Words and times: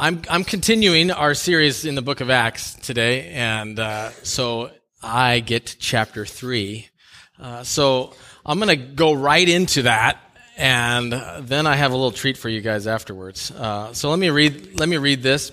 I'm 0.00 0.22
I'm 0.30 0.44
continuing 0.44 1.10
our 1.10 1.34
series 1.34 1.84
in 1.84 1.96
the 1.96 2.02
Book 2.02 2.20
of 2.20 2.30
Acts 2.30 2.74
today, 2.74 3.30
and 3.30 3.80
uh, 3.80 4.10
so 4.22 4.70
I 5.02 5.40
get 5.40 5.66
to 5.66 5.78
chapter 5.78 6.24
three. 6.24 6.88
Uh, 7.36 7.64
so 7.64 8.14
I'm 8.46 8.60
going 8.60 8.68
to 8.68 8.76
go 8.76 9.12
right 9.12 9.48
into 9.48 9.82
that, 9.82 10.20
and 10.56 11.12
then 11.40 11.66
I 11.66 11.74
have 11.74 11.90
a 11.90 11.96
little 11.96 12.12
treat 12.12 12.36
for 12.36 12.48
you 12.48 12.60
guys 12.60 12.86
afterwards. 12.86 13.50
Uh, 13.50 13.92
so 13.92 14.10
let 14.10 14.20
me 14.20 14.30
read. 14.30 14.78
Let 14.78 14.88
me 14.88 14.98
read 14.98 15.20
this. 15.20 15.50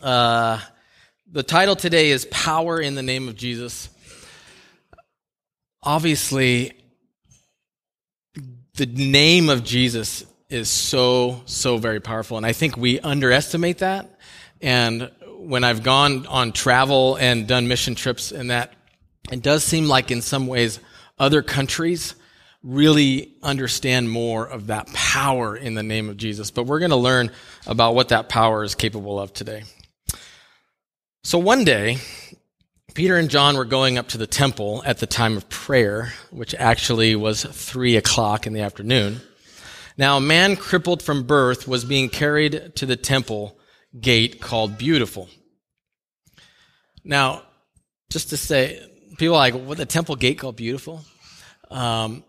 Uh, 0.00 0.58
the 1.30 1.42
title 1.42 1.76
today 1.76 2.12
is 2.12 2.24
"Power 2.30 2.80
in 2.80 2.94
the 2.94 3.02
Name 3.02 3.28
of 3.28 3.36
Jesus." 3.36 3.90
Obviously, 5.82 6.72
the 8.76 8.86
name 8.86 9.50
of 9.50 9.64
Jesus 9.64 10.24
is 10.48 10.68
so, 10.68 11.42
so 11.46 11.76
very 11.76 12.00
powerful. 12.00 12.36
And 12.36 12.46
I 12.46 12.52
think 12.52 12.76
we 12.76 13.00
underestimate 13.00 13.78
that. 13.78 14.18
And 14.60 15.10
when 15.38 15.64
I've 15.64 15.82
gone 15.82 16.26
on 16.26 16.52
travel 16.52 17.16
and 17.16 17.46
done 17.46 17.68
mission 17.68 17.94
trips 17.94 18.32
and 18.32 18.50
that, 18.50 18.72
it 19.30 19.42
does 19.42 19.64
seem 19.64 19.88
like 19.88 20.10
in 20.10 20.22
some 20.22 20.46
ways 20.46 20.78
other 21.18 21.42
countries 21.42 22.14
really 22.62 23.34
understand 23.42 24.10
more 24.10 24.46
of 24.46 24.68
that 24.68 24.86
power 24.88 25.56
in 25.56 25.74
the 25.74 25.82
name 25.82 26.08
of 26.08 26.16
Jesus. 26.16 26.50
But 26.50 26.64
we're 26.64 26.78
going 26.78 26.90
to 26.90 26.96
learn 26.96 27.30
about 27.66 27.94
what 27.94 28.08
that 28.08 28.28
power 28.28 28.64
is 28.64 28.74
capable 28.74 29.20
of 29.20 29.32
today. 29.32 29.64
So 31.22 31.38
one 31.38 31.64
day, 31.64 31.98
Peter 32.94 33.16
and 33.16 33.28
John 33.28 33.56
were 33.56 33.64
going 33.64 33.98
up 33.98 34.08
to 34.08 34.18
the 34.18 34.26
temple 34.26 34.82
at 34.86 34.98
the 34.98 35.06
time 35.06 35.36
of 35.36 35.48
prayer, 35.48 36.12
which 36.30 36.54
actually 36.54 37.14
was 37.14 37.44
three 37.44 37.96
o'clock 37.96 38.46
in 38.46 38.52
the 38.52 38.60
afternoon. 38.60 39.20
Now, 39.98 40.18
a 40.18 40.20
man 40.20 40.56
crippled 40.56 41.02
from 41.02 41.24
birth 41.24 41.66
was 41.66 41.84
being 41.84 42.08
carried 42.08 42.74
to 42.76 42.86
the 42.86 42.96
temple 42.96 43.58
gate 43.98 44.40
called 44.40 44.76
Beautiful. 44.76 45.28
Now, 47.02 47.42
just 48.10 48.30
to 48.30 48.36
say, 48.36 48.82
people 49.16 49.36
like, 49.36 49.54
what 49.54 49.78
the 49.78 49.86
temple 49.86 50.16
gate 50.16 50.38
called 50.38 50.56
Beautiful? 50.56 51.04
Um, 51.70 52.24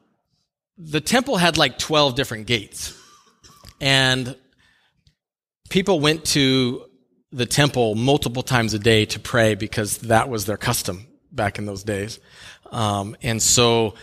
the 0.77 1.01
temple 1.01 1.37
had 1.37 1.57
like 1.57 1.77
12 1.77 2.15
different 2.15 2.47
gates. 2.47 2.93
And 3.81 4.35
people 5.69 5.99
went 5.99 6.25
to 6.25 6.85
the 7.31 7.45
temple 7.45 7.95
multiple 7.95 8.43
times 8.43 8.73
a 8.73 8.79
day 8.79 9.05
to 9.05 9.19
pray 9.19 9.55
because 9.55 9.97
that 9.99 10.29
was 10.29 10.45
their 10.45 10.57
custom 10.57 11.07
back 11.31 11.59
in 11.59 11.65
those 11.65 11.83
days. 11.83 12.19
Um, 12.71 13.17
and 13.21 13.41
so 13.41 13.95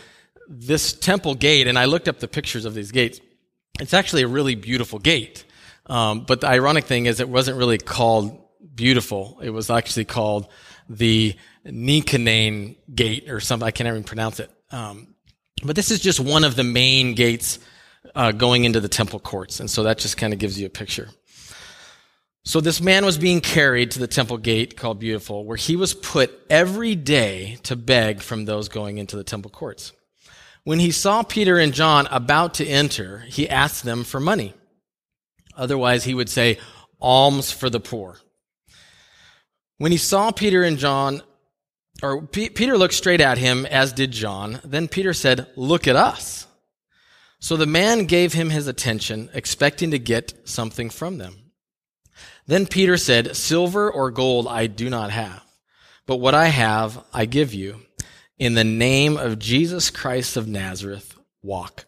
this 0.47 0.93
temple 0.93 1.35
gate, 1.35 1.67
and 1.67 1.79
I 1.79 1.85
looked 1.85 2.07
up 2.07 2.19
the 2.19 2.27
pictures 2.27 2.65
of 2.65 2.73
these 2.73 2.91
gates, 2.91 3.19
it's 3.79 3.93
actually 3.93 4.23
a 4.23 4.27
really 4.27 4.55
beautiful 4.55 4.99
gate. 4.99 5.43
Um, 5.87 6.25
but 6.25 6.41
the 6.41 6.47
ironic 6.47 6.85
thing 6.85 7.05
is, 7.05 7.19
it 7.19 7.29
wasn't 7.29 7.57
really 7.57 7.77
called 7.77 8.41
beautiful. 8.73 9.39
It 9.43 9.51
was 9.51 9.69
actually 9.69 10.05
called 10.05 10.47
the 10.89 11.35
Nicanane 11.65 12.75
Gate 12.93 13.29
or 13.29 13.39
something. 13.39 13.67
I 13.67 13.71
can't 13.71 13.87
even 13.87 14.03
pronounce 14.03 14.39
it. 14.39 14.49
Um, 14.71 15.15
but 15.63 15.75
this 15.75 15.91
is 15.91 15.99
just 15.99 16.19
one 16.19 16.43
of 16.43 16.55
the 16.55 16.63
main 16.63 17.15
gates 17.15 17.59
uh, 18.13 18.31
going 18.31 18.65
into 18.65 18.79
the 18.79 18.89
temple 18.89 19.19
courts, 19.19 19.59
and 19.59 19.69
so 19.69 19.83
that 19.83 19.97
just 19.97 20.17
kind 20.17 20.33
of 20.33 20.39
gives 20.39 20.59
you 20.59 20.65
a 20.67 20.69
picture. 20.69 21.09
So 22.43 22.61
this 22.61 22.79
man 22.79 23.03
was 23.05 23.17
being 23.17 23.41
carried 23.41 23.91
to 23.91 23.99
the 23.99 24.07
temple 24.07 24.37
gate 24.37 24.77
called 24.77 24.99
Beautiful, 24.99 25.45
where 25.45 25.57
he 25.57 25.75
was 25.75 25.95
put 25.95 26.31
every 26.49 26.93
day 26.93 27.57
to 27.63 27.75
beg 27.75 28.21
from 28.21 28.45
those 28.45 28.69
going 28.69 28.99
into 28.99 29.15
the 29.15 29.23
temple 29.23 29.49
courts. 29.49 29.93
When 30.65 30.79
he 30.79 30.91
saw 30.91 31.23
Peter 31.23 31.57
and 31.57 31.73
John 31.73 32.07
about 32.07 32.55
to 32.55 32.65
enter, 32.65 33.19
he 33.27 33.47
asked 33.47 33.83
them 33.83 34.03
for 34.03 34.19
money. 34.19 34.53
Otherwise, 35.55 36.03
he 36.03 36.13
would 36.13 36.29
say, 36.29 36.57
alms 36.99 37.51
for 37.51 37.69
the 37.69 37.79
poor. 37.79 38.17
When 39.77 39.91
he 39.91 39.97
saw 39.97 40.31
Peter 40.31 40.63
and 40.63 40.77
John, 40.77 41.21
or 42.01 42.23
P- 42.23 42.49
Peter 42.49 42.77
looked 42.77 42.93
straight 42.95 43.21
at 43.21 43.37
him, 43.37 43.65
as 43.67 43.93
did 43.93 44.11
John. 44.11 44.59
Then 44.63 44.87
Peter 44.87 45.13
said, 45.13 45.47
Look 45.55 45.87
at 45.87 45.95
us. 45.95 46.47
So 47.39 47.55
the 47.55 47.65
man 47.65 48.05
gave 48.05 48.33
him 48.33 48.49
his 48.49 48.67
attention, 48.67 49.29
expecting 49.33 49.91
to 49.91 49.99
get 49.99 50.33
something 50.45 50.89
from 50.89 51.19
them. 51.19 51.51
Then 52.47 52.65
Peter 52.65 52.97
said, 52.97 53.35
Silver 53.35 53.89
or 53.91 54.11
gold 54.11 54.47
I 54.47 54.67
do 54.67 54.89
not 54.89 55.11
have, 55.11 55.43
but 56.05 56.17
what 56.17 56.33
I 56.33 56.47
have 56.47 57.03
I 57.13 57.25
give 57.25 57.53
you. 57.53 57.81
In 58.37 58.53
the 58.53 58.65
name 58.65 59.15
of 59.15 59.39
Jesus 59.39 59.89
Christ 59.89 60.35
of 60.35 60.47
Nazareth, 60.47 61.17
walk. 61.41 61.85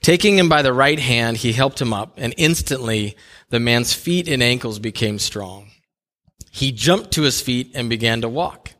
Taking 0.00 0.38
him 0.38 0.48
by 0.48 0.62
the 0.62 0.72
right 0.72 1.00
hand, 1.00 1.38
he 1.38 1.52
helped 1.52 1.80
him 1.80 1.92
up, 1.92 2.14
and 2.16 2.32
instantly 2.36 3.16
the 3.50 3.58
man's 3.58 3.92
feet 3.92 4.28
and 4.28 4.40
ankles 4.40 4.78
became 4.78 5.18
strong. 5.18 5.70
He 6.52 6.70
jumped 6.70 7.10
to 7.12 7.22
his 7.22 7.40
feet 7.40 7.72
and 7.74 7.90
began 7.90 8.20
to 8.20 8.28
walk. 8.28 8.74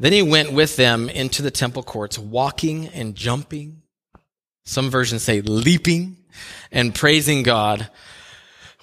Then 0.00 0.12
he 0.12 0.22
went 0.22 0.52
with 0.52 0.74
them 0.74 1.08
into 1.08 1.42
the 1.42 1.52
temple 1.52 1.84
courts, 1.84 2.18
walking 2.18 2.88
and 2.88 3.14
jumping. 3.14 3.82
Some 4.64 4.90
versions 4.90 5.22
say 5.22 5.40
leaping 5.40 6.16
and 6.72 6.94
praising 6.94 7.44
God. 7.44 7.90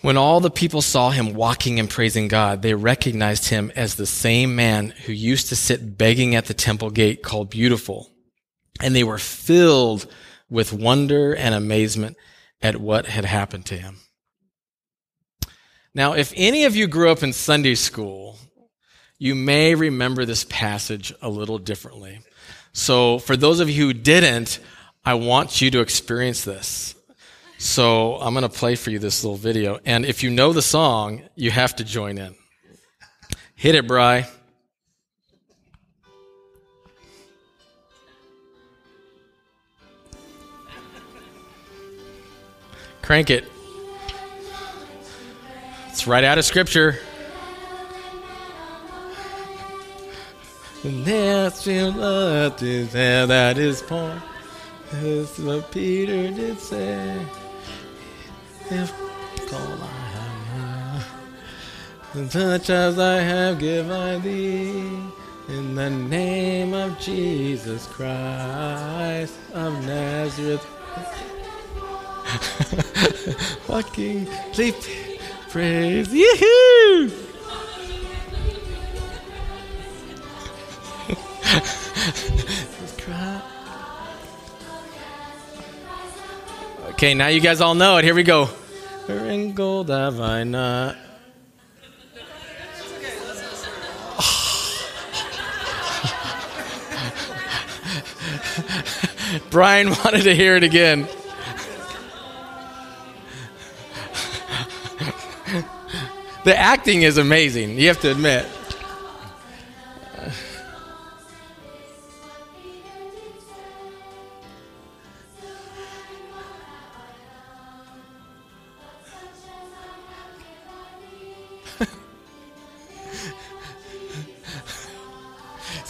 When 0.06 0.18
all 0.18 0.40
the 0.40 0.52
people 0.52 0.84
saw 0.84 1.10
him 1.10 1.34
walking 1.34 1.80
and 1.80 1.90
praising 1.90 2.28
God, 2.28 2.62
they 2.62 2.76
recognized 2.76 3.50
him 3.50 3.72
as 3.76 3.96
the 3.96 4.06
same 4.06 4.56
man 4.56 4.92
who 4.92 5.12
used 5.12 5.50
to 5.50 5.56
sit 5.56 5.98
begging 5.98 6.36
at 6.36 6.46
the 6.46 6.54
temple 6.54 6.92
gate 6.92 7.24
called 7.24 7.50
Beautiful. 7.50 8.12
And 8.80 8.96
they 8.96 9.04
were 9.04 9.18
filled 9.18 10.06
with 10.48 10.72
wonder 10.72 11.34
and 11.34 11.56
amazement 11.56 12.18
at 12.62 12.80
what 12.80 13.08
had 13.08 13.26
happened 13.26 13.66
to 13.66 13.78
him. 13.78 13.98
Now, 15.96 16.14
if 16.14 16.32
any 16.36 16.66
of 16.66 16.76
you 16.76 16.86
grew 16.86 17.10
up 17.10 17.24
in 17.24 17.34
Sunday 17.34 17.74
school, 17.74 18.38
you 19.18 19.34
may 19.34 19.74
remember 19.74 20.24
this 20.24 20.44
passage 20.44 21.16
a 21.20 21.30
little 21.30 21.58
differently. 21.58 22.20
So, 22.74 23.18
for 23.18 23.36
those 23.36 23.60
of 23.60 23.72
you 23.72 23.88
who 23.88 23.94
didn't, 23.94 24.60
I 25.04 25.16
want 25.16 25.62
you 25.64 25.72
to 25.72 25.80
experience 25.80 26.44
this. 26.44 26.95
So 27.66 28.18
I'm 28.18 28.36
going 28.36 28.44
to 28.44 28.50
play 28.50 28.76
for 28.76 28.92
you 28.92 29.00
this 29.00 29.24
little 29.24 29.40
video. 29.40 29.80
And 29.86 30.06
if 30.06 30.22
you 30.22 30.30
know 30.30 30.54
the 30.54 30.62
song, 30.62 31.24
you 31.34 31.50
have 31.50 31.76
to 31.78 31.84
join 31.84 32.20
in. 32.20 32.36
Hit 33.56 33.74
it, 33.74 33.88
Bry. 33.88 34.28
Crank 43.02 43.32
it. 43.32 43.46
It's 45.90 46.06
right 46.06 46.24
out 46.24 46.38
of 46.38 46.46
Scripture. 46.46 47.00
And 50.84 51.04
that's 51.04 51.64
that 51.64 53.56
is 53.58 53.82
Paul. 53.82 54.16
That's 54.92 55.40
what 55.40 55.72
Peter 55.72 56.30
did 56.30 56.60
say. 56.60 57.26
If 58.72 58.92
all 59.54 59.78
I 59.80 59.86
have, 60.56 61.06
the 62.16 62.28
such 62.32 62.72
as 62.72 62.98
I 62.98 63.20
have 63.20 63.60
give 63.60 63.92
I 63.92 64.18
thee, 64.18 64.90
in 65.50 65.76
the 65.76 65.92
name 65.92 66.74
of 66.74 67.00
Jesus 67.00 67.86
Christ 67.86 69.36
of 69.54 69.86
Nazareth. 69.86 70.66
Fucking 73.68 74.28
sleep, 74.54 74.74
praise, 75.50 76.12
yoo 76.12 77.12
Okay, 86.96 87.14
now 87.14 87.28
you 87.28 87.42
guys 87.42 87.60
all 87.60 87.76
know 87.76 87.98
it. 87.98 88.06
Here 88.06 88.16
we 88.16 88.24
go. 88.24 88.50
In 89.10 89.52
gold 89.52 89.90
have 89.90 90.22
I 90.22 90.46
not. 90.46 90.96
Brian 99.52 99.90
wanted 99.90 100.24
to 100.24 100.34
hear 100.34 100.56
it 100.56 100.64
again. 100.64 101.02
the 106.46 106.58
acting 106.58 107.02
is 107.02 107.18
amazing, 107.18 107.78
you 107.78 107.90
have 107.90 108.00
to 108.00 108.10
admit. 108.10 108.48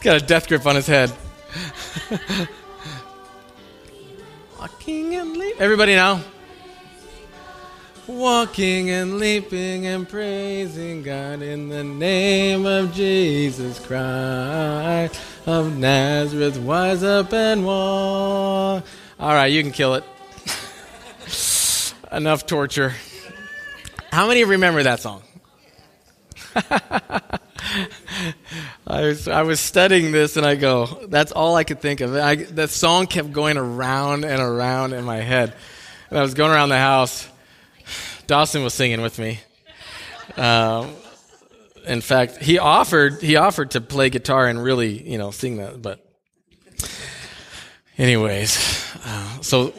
Got 0.05 0.21
a 0.21 0.25
death 0.25 0.47
grip 0.47 0.67
on 0.67 0.75
his 0.75 0.85
head. 0.85 1.11
Walking 4.59 5.15
and 5.15 5.35
leave. 5.35 5.59
Everybody 5.59 5.95
now. 5.95 6.21
Walking 8.05 8.91
and 8.91 9.17
leaping 9.17 9.87
and 9.87 10.07
praising 10.07 11.01
God 11.01 11.41
in 11.41 11.69
the 11.69 11.83
name 11.83 12.67
of 12.67 12.93
Jesus 12.93 13.79
Christ 13.79 15.19
of 15.47 15.75
Nazareth. 15.75 16.59
Wise 16.59 17.03
up 17.03 17.33
and 17.33 17.65
walk. 17.65 18.85
All 19.19 19.33
right, 19.33 19.47
you 19.47 19.63
can 19.63 19.71
kill 19.71 19.95
it. 19.95 20.03
Enough 22.11 22.45
torture. 22.45 22.93
How 24.11 24.27
many 24.27 24.43
remember 24.43 24.83
that 24.83 24.99
song? 24.99 25.23
I 28.87 29.01
was 29.01 29.27
I 29.27 29.41
was 29.41 29.59
studying 29.59 30.11
this 30.11 30.37
and 30.37 30.45
I 30.45 30.55
go, 30.55 30.85
that's 31.07 31.31
all 31.31 31.55
I 31.55 31.63
could 31.63 31.81
think 31.81 32.01
of. 32.01 32.15
I, 32.15 32.35
that 32.35 32.69
song 32.69 33.07
kept 33.07 33.31
going 33.31 33.57
around 33.57 34.25
and 34.25 34.39
around 34.39 34.93
in 34.93 35.03
my 35.03 35.17
head, 35.17 35.53
and 36.09 36.19
I 36.19 36.21
was 36.21 36.35
going 36.35 36.51
around 36.51 36.69
the 36.69 36.77
house. 36.77 37.27
Dawson 38.27 38.63
was 38.63 38.73
singing 38.73 39.01
with 39.01 39.17
me. 39.17 39.39
Um, 40.37 40.91
in 41.87 42.01
fact, 42.01 42.37
he 42.37 42.59
offered 42.59 43.21
he 43.23 43.37
offered 43.37 43.71
to 43.71 43.81
play 43.81 44.11
guitar 44.11 44.45
and 44.47 44.61
really 44.61 45.01
you 45.09 45.17
know 45.17 45.31
sing 45.31 45.57
that, 45.57 45.81
but 45.81 46.05
anyways, 47.97 48.95
uh, 49.03 49.41
so 49.41 49.73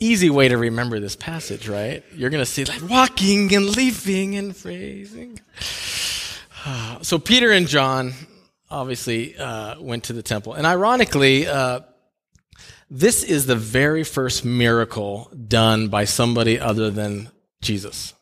easy 0.00 0.28
way 0.28 0.48
to 0.48 0.58
remember 0.58 1.00
this 1.00 1.16
passage, 1.16 1.66
right? 1.66 2.04
You're 2.14 2.30
going 2.30 2.42
to 2.42 2.50
see 2.50 2.66
like 2.66 2.88
walking 2.88 3.54
and 3.54 3.74
leaping 3.74 4.36
and 4.36 4.56
praising. 4.56 5.40
So 7.02 7.18
Peter 7.18 7.50
and 7.50 7.66
John 7.66 8.12
obviously 8.70 9.36
uh, 9.36 9.80
went 9.80 10.04
to 10.04 10.12
the 10.12 10.22
temple, 10.22 10.54
and 10.54 10.66
ironically, 10.66 11.46
uh, 11.46 11.80
this 12.88 13.22
is 13.22 13.46
the 13.46 13.56
very 13.56 14.04
first 14.04 14.44
miracle 14.44 15.30
done 15.48 15.88
by 15.88 16.04
somebody 16.04 16.58
other 16.58 16.90
than 16.90 17.30
Jesus, 17.62 18.14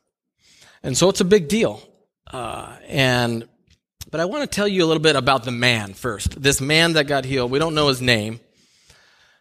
and 0.82 0.96
so 0.96 1.08
it's 1.08 1.20
a 1.20 1.24
big 1.24 1.48
deal. 1.48 1.82
Uh, 2.30 2.76
and 2.86 3.48
but 4.10 4.20
I 4.20 4.24
want 4.24 4.50
to 4.50 4.54
tell 4.54 4.68
you 4.68 4.84
a 4.84 4.86
little 4.86 5.02
bit 5.02 5.16
about 5.16 5.44
the 5.44 5.50
man 5.50 5.94
first. 5.94 6.40
This 6.40 6.60
man 6.60 6.94
that 6.94 7.06
got 7.06 7.24
healed, 7.24 7.50
we 7.50 7.58
don't 7.58 7.74
know 7.74 7.88
his 7.88 8.00
name, 8.00 8.40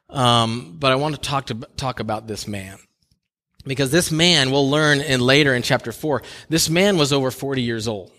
um, 0.09 0.75
but 0.80 0.92
I 0.92 0.95
want 0.95 1.15
to 1.15 1.21
talk 1.21 1.48
to 1.48 1.56
talk 1.75 2.00
about 2.00 2.27
this 2.27 2.48
man 2.48 2.77
because 3.65 3.92
this 3.92 4.12
man 4.12 4.51
we'll 4.51 4.69
learn 4.69 5.01
in 5.01 5.19
later 5.19 5.54
in 5.54 5.62
chapter 5.62 5.92
four. 5.92 6.24
This 6.50 6.69
man 6.69 6.98
was 6.98 7.13
over 7.13 7.31
forty 7.31 7.62
years 7.62 7.88
old. 7.88 8.12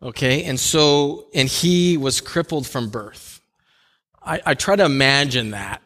Okay, 0.00 0.44
and 0.44 0.60
so, 0.60 1.28
and 1.34 1.48
he 1.48 1.96
was 1.96 2.20
crippled 2.20 2.66
from 2.66 2.88
birth. 2.88 3.40
I, 4.22 4.40
I 4.46 4.54
try 4.54 4.76
to 4.76 4.84
imagine 4.84 5.50
that. 5.50 5.82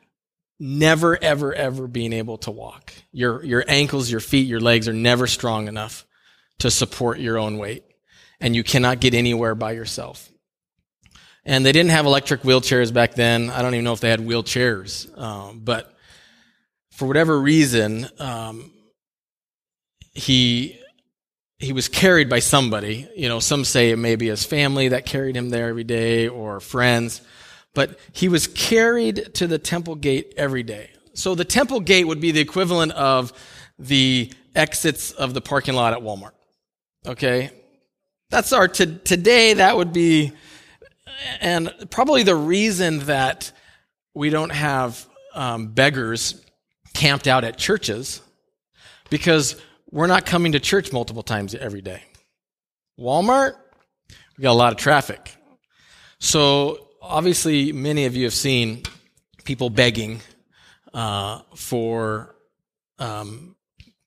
Never, 0.61 1.21
ever, 1.21 1.53
ever 1.55 1.89
being 1.89 2.13
able 2.13 2.39
to 2.39 2.51
walk. 2.51 2.93
Your, 3.11 3.43
your 3.45 3.65
ankles, 3.67 4.11
your 4.11 4.21
feet, 4.21 4.47
your 4.47 4.61
legs 4.61 4.87
are 4.87 4.93
never 4.93 5.27
strong 5.27 5.67
enough 5.67 6.07
to 6.59 6.71
support 6.71 7.19
your 7.19 7.39
own 7.39 7.59
weight. 7.59 7.85
And 8.41 8.55
you 8.55 8.63
cannot 8.63 9.01
get 9.01 9.15
anywhere 9.15 9.55
by 9.55 9.73
yourself. 9.73 10.31
And 11.45 11.67
they 11.67 11.73
didn't 11.73 11.91
have 11.91 12.07
electric 12.07 12.43
wheelchairs 12.43 12.93
back 12.93 13.15
then. 13.15 13.51
I 13.51 13.63
don't 13.63 13.75
even 13.75 13.85
know 13.85 13.93
if 13.93 14.01
they 14.01 14.11
had 14.11 14.21
wheelchairs. 14.21 15.19
Um, 15.19 15.61
but 15.65 15.93
for 16.93 17.09
whatever 17.09 17.41
reason, 17.41 18.07
um, 18.21 18.71
he 20.13 20.79
he 21.63 21.73
was 21.73 21.89
carried 21.89 22.29
by 22.29 22.41
somebody. 22.41 23.09
You 23.17 23.29
know, 23.29 23.39
some 23.39 23.65
say 23.65 23.91
it 23.91 23.97
may 23.97 24.17
be 24.17 24.27
his 24.27 24.45
family 24.45 24.89
that 24.89 25.07
carried 25.07 25.37
him 25.37 25.51
there 25.51 25.69
every 25.69 25.85
day 25.85 26.27
or 26.27 26.59
friends, 26.59 27.23
but 27.73 27.99
he 28.13 28.29
was 28.29 28.49
carried 28.49 29.35
to 29.35 29.47
the 29.47 29.59
temple 29.59 29.95
gate 29.95 30.35
every 30.37 30.65
day. 30.65 30.91
So 31.15 31.35
the 31.37 31.45
temple 31.45 31.81
gate 31.81 32.05
would 32.05 32.21
be 32.21 32.33
the 32.33 32.41
equivalent 32.41 32.93
of 32.93 33.33
the 33.79 34.33
exits 34.57 35.13
of 35.13 35.35
the 35.35 35.41
parking 35.41 35.75
lot 35.75 35.93
at 35.93 36.01
Walmart. 36.01 36.33
Okay? 37.07 37.51
That's 38.31 38.53
our, 38.53 38.67
today 38.67 39.55
that 39.55 39.77
would 39.77 39.93
be, 39.93 40.33
and 41.41 41.73
probably 41.91 42.25
the 42.25 42.35
reason 42.35 43.01
that 43.01 43.53
we 44.15 44.31
don't 44.31 44.51
have 44.51 45.07
um, 45.35 45.69
beggars 45.69 46.45
camped 46.93 47.29
out 47.29 47.45
at 47.45 47.57
churches 47.57 48.21
because 49.11 49.61
we're 49.93 50.07
not 50.09 50.27
coming 50.27 50.53
to 50.53 50.61
church 50.61 50.93
multiple 50.93 51.23
times 51.23 51.55
every 51.55 51.83
day. 51.83 52.03
Walmart, 52.99 53.55
we 54.37 54.43
got 54.43 54.53
a 54.53 54.55
lot 54.55 54.73
of 54.73 54.79
traffic. 54.79 55.37
So 56.19 56.89
obviously, 57.01 57.73
many 57.73 58.07
of 58.07 58.17
you 58.17 58.25
have 58.25 58.33
seen 58.33 58.83
people 59.45 59.71
begging 59.71 60.21
uh, 60.95 61.43
for 61.55 62.35
um, 62.99 63.55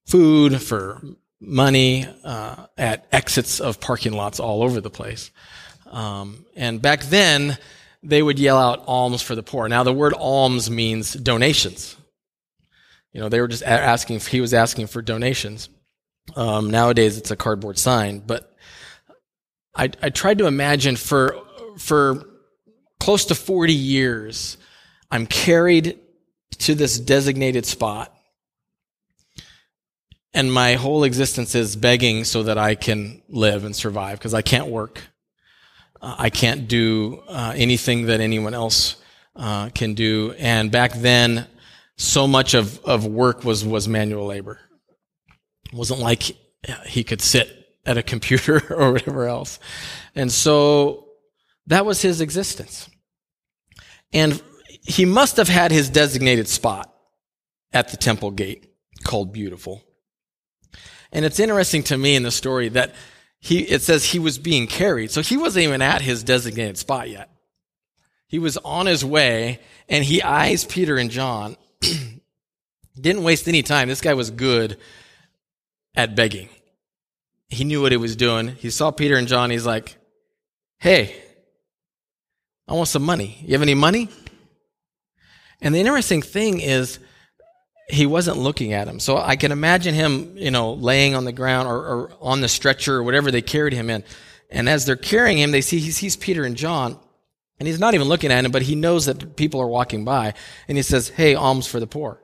food, 0.06 0.62
for 0.62 1.02
money 1.40 2.08
uh, 2.24 2.66
at 2.78 3.06
exits 3.12 3.60
of 3.60 3.80
parking 3.80 4.14
lots 4.14 4.40
all 4.40 4.64
over 4.64 4.82
the 4.82 4.90
place. 4.90 5.30
Um, 5.86 6.46
and 6.56 6.82
back 6.82 7.04
then, 7.04 7.58
they 8.02 8.24
would 8.24 8.40
yell 8.40 8.58
out 8.58 8.84
alms 8.88 9.22
for 9.22 9.36
the 9.36 9.44
poor. 9.44 9.68
Now, 9.68 9.84
the 9.84 9.94
word 9.94 10.14
alms 10.14 10.70
means 10.70 11.14
donations. 11.14 11.96
You 13.12 13.22
know, 13.22 13.30
they 13.30 13.40
were 13.40 13.48
just 13.48 13.64
asking, 13.64 14.20
he 14.20 14.42
was 14.42 14.54
asking 14.54 14.88
for 14.88 15.02
donations. 15.02 15.70
Um, 16.36 16.72
nowadays, 16.72 17.18
it's 17.18 17.32
a 17.32 17.36
cardboard 17.36 17.78
sign, 17.78 18.20
but 18.20 18.56
I, 19.76 19.90
I 20.02 20.10
tried 20.10 20.40
to 20.40 20.48
imagine 20.48 20.96
for, 20.96 21.38
for 21.78 22.26
close 23.00 23.26
to 23.26 23.36
40 23.36 23.74
years, 23.74 24.58
I'm 25.12 25.28
carried 25.28 26.00
to 26.60 26.76
this 26.76 27.00
designated 27.00 27.66
spot. 27.66 28.12
And 30.34 30.52
my 30.52 30.74
whole 30.74 31.04
existence 31.04 31.56
is 31.56 31.76
begging 31.76 32.26
so 32.26 32.44
that 32.44 32.58
I 32.58 32.76
can 32.76 33.22
live 33.30 33.64
and 33.64 33.76
survive 33.76 34.18
because 34.18 34.34
I 34.34 34.42
can't 34.42 34.68
work. 34.68 35.02
Uh, 36.02 36.16
I 36.18 36.30
can't 36.30 36.68
do 36.68 37.24
uh, 37.30 37.54
anything 37.56 38.08
that 38.08 38.20
anyone 38.20 38.54
else 38.54 38.98
uh, 39.36 39.70
can 39.70 39.94
do. 39.94 40.34
And 40.38 40.72
back 40.72 40.94
then, 40.94 41.48
so 41.98 42.28
much 42.28 42.54
of, 42.54 42.84
of 42.84 43.06
work 43.06 43.46
was, 43.46 43.64
was 43.64 43.88
manual 43.88 44.26
labor. 44.26 44.60
It 45.76 45.78
wasn't 45.78 46.00
like 46.00 46.24
he 46.86 47.04
could 47.04 47.20
sit 47.20 47.78
at 47.86 47.98
a 47.98 48.02
computer 48.02 48.64
or 48.74 48.94
whatever 48.94 49.28
else. 49.28 49.60
And 50.16 50.32
so 50.32 51.10
that 51.68 51.86
was 51.86 52.02
his 52.02 52.22
existence. 52.22 52.90
And 54.14 54.42
he 54.82 55.04
must 55.04 55.36
have 55.36 55.50
had 55.50 55.74
his 55.74 55.90
designated 55.90 56.48
spot 56.48 56.96
at 57.74 57.90
the 57.90 57.98
temple 57.98 58.32
gate 58.32 58.74
called 59.04 59.34
Beautiful. 59.34 59.84
And 61.12 61.26
it's 61.26 61.42
interesting 61.42 61.84
to 61.84 61.98
me 61.98 62.16
in 62.16 62.24
the 62.24 62.32
story 62.32 62.70
that 62.70 62.96
he, 63.40 63.60
it 63.60 63.82
says 63.82 64.06
he 64.06 64.20
was 64.20 64.40
being 64.40 64.68
carried. 64.68 65.12
So 65.12 65.22
he 65.22 65.36
wasn't 65.36 65.66
even 65.66 65.82
at 65.82 66.02
his 66.02 66.24
designated 66.24 66.78
spot 66.78 67.10
yet. 67.10 67.30
He 68.28 68.40
was 68.40 68.56
on 68.60 68.86
his 68.86 69.04
way 69.04 69.60
and 69.90 70.06
he 70.06 70.22
eyes 70.22 70.64
Peter 70.64 70.96
and 70.96 71.12
John. 71.12 71.58
Didn't 72.96 73.24
waste 73.24 73.50
any 73.50 73.62
time. 73.62 73.90
This 73.90 74.00
guy 74.00 74.14
was 74.14 74.32
good 74.32 74.78
at 75.96 76.16
begging. 76.16 76.50
He 77.48 77.64
knew 77.64 77.82
what 77.82 77.92
he 77.92 77.98
was 77.98 78.16
doing. 78.16 78.50
He 78.50 78.70
saw 78.70 78.92
Peter 78.92 79.16
and 79.16 79.28
John. 79.28 79.50
He's 79.50 79.66
like, 79.66 79.98
Hey, 80.80 81.16
I 82.68 82.74
want 82.74 82.88
some 82.88 83.04
money. 83.04 83.38
You 83.42 83.54
have 83.54 83.62
any 83.62 83.76
money? 83.76 84.10
And 85.62 85.74
the 85.74 85.80
interesting 85.80 86.22
thing 86.22 86.60
is, 86.60 87.00
he 87.88 88.06
wasn't 88.06 88.38
looking 88.38 88.74
at 88.74 88.88
him. 88.88 89.00
So 89.00 89.18
I 89.18 89.36
can 89.36 89.52
imagine 89.52 89.94
him, 89.94 90.38
you 90.38 90.52
know, 90.52 90.74
laying 90.74 91.14
on 91.14 91.26
the 91.26 91.32
ground 91.32 91.68
or, 91.68 91.78
or, 91.78 92.12
on 92.20 92.42
the 92.42 92.48
stretcher 92.48 92.96
or 92.96 93.04
whatever 93.04 93.30
they 93.30 93.42
carried 93.42 93.74
him 93.74 93.90
in. 93.90 94.04
And 94.50 94.68
as 94.68 94.86
they're 94.86 94.96
carrying 94.96 95.38
him, 95.38 95.52
they 95.52 95.62
see 95.62 95.80
he 95.80 95.92
sees 95.92 96.16
Peter 96.16 96.44
and 96.44 96.56
John, 96.56 97.00
and 97.60 97.68
he's 97.68 97.80
not 97.80 97.94
even 97.94 98.08
looking 98.08 98.32
at 98.32 98.44
him, 98.44 98.52
but 98.52 98.64
he 98.64 98.76
knows 98.76 99.06
that 99.06 99.36
people 99.36 99.62
are 99.62 99.68
walking 99.68 100.06
by, 100.06 100.34
and 100.68 100.78
he 100.78 100.82
says, 100.84 101.10
"Hey, 101.10 101.36
alms 101.36 101.68
for 101.68 101.80
the 101.80 101.88
poor." 101.88 102.22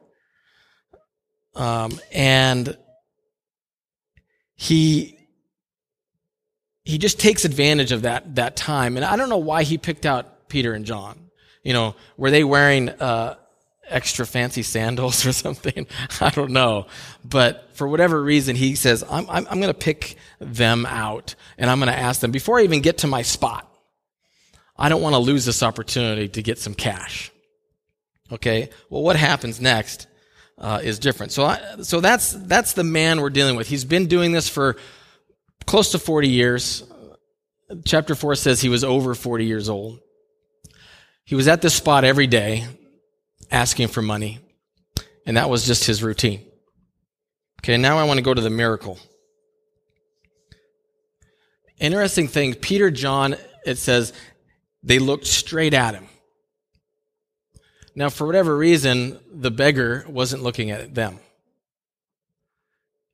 Um, 1.55 1.99
and 2.13 2.77
he 4.61 5.17
he 6.83 6.99
just 6.99 7.19
takes 7.19 7.45
advantage 7.45 7.91
of 7.91 8.03
that 8.03 8.35
that 8.35 8.55
time. 8.55 8.95
And 8.95 9.03
I 9.03 9.15
don't 9.15 9.27
know 9.27 9.39
why 9.39 9.63
he 9.63 9.79
picked 9.79 10.05
out 10.05 10.49
Peter 10.49 10.73
and 10.73 10.85
John. 10.85 11.31
You 11.63 11.73
know, 11.73 11.95
were 12.15 12.29
they 12.29 12.43
wearing 12.43 12.89
uh, 12.89 13.37
extra 13.87 14.23
fancy 14.23 14.61
sandals 14.61 15.25
or 15.25 15.31
something? 15.31 15.87
I 16.19 16.29
don't 16.29 16.51
know. 16.51 16.85
But 17.25 17.69
for 17.73 17.87
whatever 17.87 18.21
reason, 18.21 18.55
he 18.55 18.75
says, 18.75 19.03
I'm, 19.09 19.27
I'm, 19.31 19.47
I'm 19.49 19.59
going 19.59 19.73
to 19.73 19.79
pick 19.79 20.17
them 20.39 20.85
out 20.85 21.33
and 21.57 21.67
I'm 21.67 21.79
going 21.79 21.91
to 21.91 21.97
ask 21.97 22.21
them 22.21 22.29
before 22.29 22.59
I 22.59 22.63
even 22.63 22.81
get 22.81 22.99
to 22.99 23.07
my 23.07 23.23
spot. 23.23 23.67
I 24.77 24.89
don't 24.89 25.01
want 25.01 25.13
to 25.13 25.19
lose 25.19 25.43
this 25.43 25.63
opportunity 25.63 26.27
to 26.27 26.41
get 26.43 26.59
some 26.59 26.75
cash. 26.75 27.31
Okay. 28.31 28.69
Well, 28.91 29.01
what 29.01 29.15
happens 29.15 29.59
next 29.59 30.05
uh, 30.61 30.79
is 30.81 30.99
different. 30.99 31.31
So, 31.31 31.43
I, 31.43 31.59
so 31.81 31.99
that's 31.99 32.31
that's 32.33 32.73
the 32.73 32.83
man 32.83 33.19
we're 33.19 33.31
dealing 33.31 33.55
with. 33.55 33.67
He's 33.67 33.83
been 33.83 34.07
doing 34.07 34.31
this 34.31 34.47
for 34.47 34.77
close 35.65 35.91
to 35.91 35.99
40 35.99 36.29
years. 36.29 36.83
Chapter 37.85 38.15
4 38.15 38.35
says 38.35 38.61
he 38.61 38.69
was 38.69 38.83
over 38.83 39.15
40 39.15 39.45
years 39.45 39.67
old. 39.67 39.99
He 41.25 41.35
was 41.35 41.47
at 41.47 41.61
this 41.61 41.73
spot 41.73 42.03
every 42.03 42.27
day 42.27 42.67
asking 43.49 43.87
for 43.87 44.01
money, 44.01 44.39
and 45.25 45.37
that 45.37 45.49
was 45.49 45.65
just 45.65 45.85
his 45.85 46.03
routine. 46.03 46.45
Okay, 47.61 47.77
now 47.77 47.97
I 47.97 48.03
want 48.03 48.17
to 48.17 48.23
go 48.23 48.33
to 48.33 48.41
the 48.41 48.49
miracle. 48.49 48.99
Interesting 51.79 52.27
thing, 52.27 52.53
Peter, 52.53 52.91
John, 52.91 53.35
it 53.65 53.77
says 53.77 54.13
they 54.83 54.99
looked 54.99 55.25
straight 55.25 55.73
at 55.73 55.95
him. 55.95 56.07
Now, 57.95 58.09
for 58.09 58.25
whatever 58.25 58.55
reason, 58.55 59.19
the 59.31 59.51
beggar 59.51 60.05
wasn't 60.07 60.43
looking 60.43 60.71
at 60.71 60.95
them. 60.95 61.19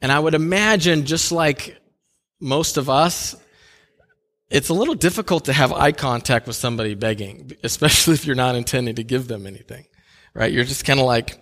And 0.02 0.12
I 0.12 0.20
would 0.20 0.36
imagine, 0.36 1.06
just 1.06 1.32
like 1.32 1.78
most 2.40 2.78
of 2.78 2.90
us, 2.90 3.36
it's 4.50 4.70
a 4.70 4.74
little 4.74 4.94
difficult 4.94 5.46
to 5.46 5.54
have 5.54 5.74
eye 5.74 5.92
contact 5.92 6.48
with 6.48 6.56
somebody 6.56 6.94
begging, 6.96 7.52
especially 7.64 8.14
if 8.14 8.26
you're 8.26 8.36
not 8.36 8.56
intending 8.56 8.96
to 8.96 9.04
give 9.04 9.28
them 9.28 9.48
anything, 9.48 9.86
right? 10.34 10.52
You're 10.52 10.64
just 10.64 10.86
kind 10.86 11.00
of 11.00 11.06
like, 11.06 11.40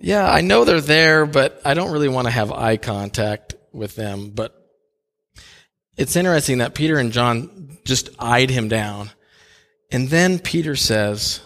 yeah, 0.00 0.30
I 0.30 0.40
know 0.40 0.64
they're 0.64 0.80
there, 0.80 1.26
but 1.26 1.60
I 1.64 1.74
don't 1.74 1.92
really 1.92 2.08
want 2.08 2.26
to 2.26 2.32
have 2.32 2.52
eye 2.52 2.76
contact 2.76 3.54
with 3.72 3.94
them. 3.94 4.30
But 4.30 4.54
it's 5.96 6.16
interesting 6.16 6.58
that 6.58 6.74
Peter 6.74 6.98
and 6.98 7.12
John 7.12 7.78
just 7.84 8.10
eyed 8.18 8.50
him 8.50 8.68
down. 8.68 9.10
And 9.90 10.08
then 10.08 10.38
Peter 10.38 10.76
says, 10.76 11.40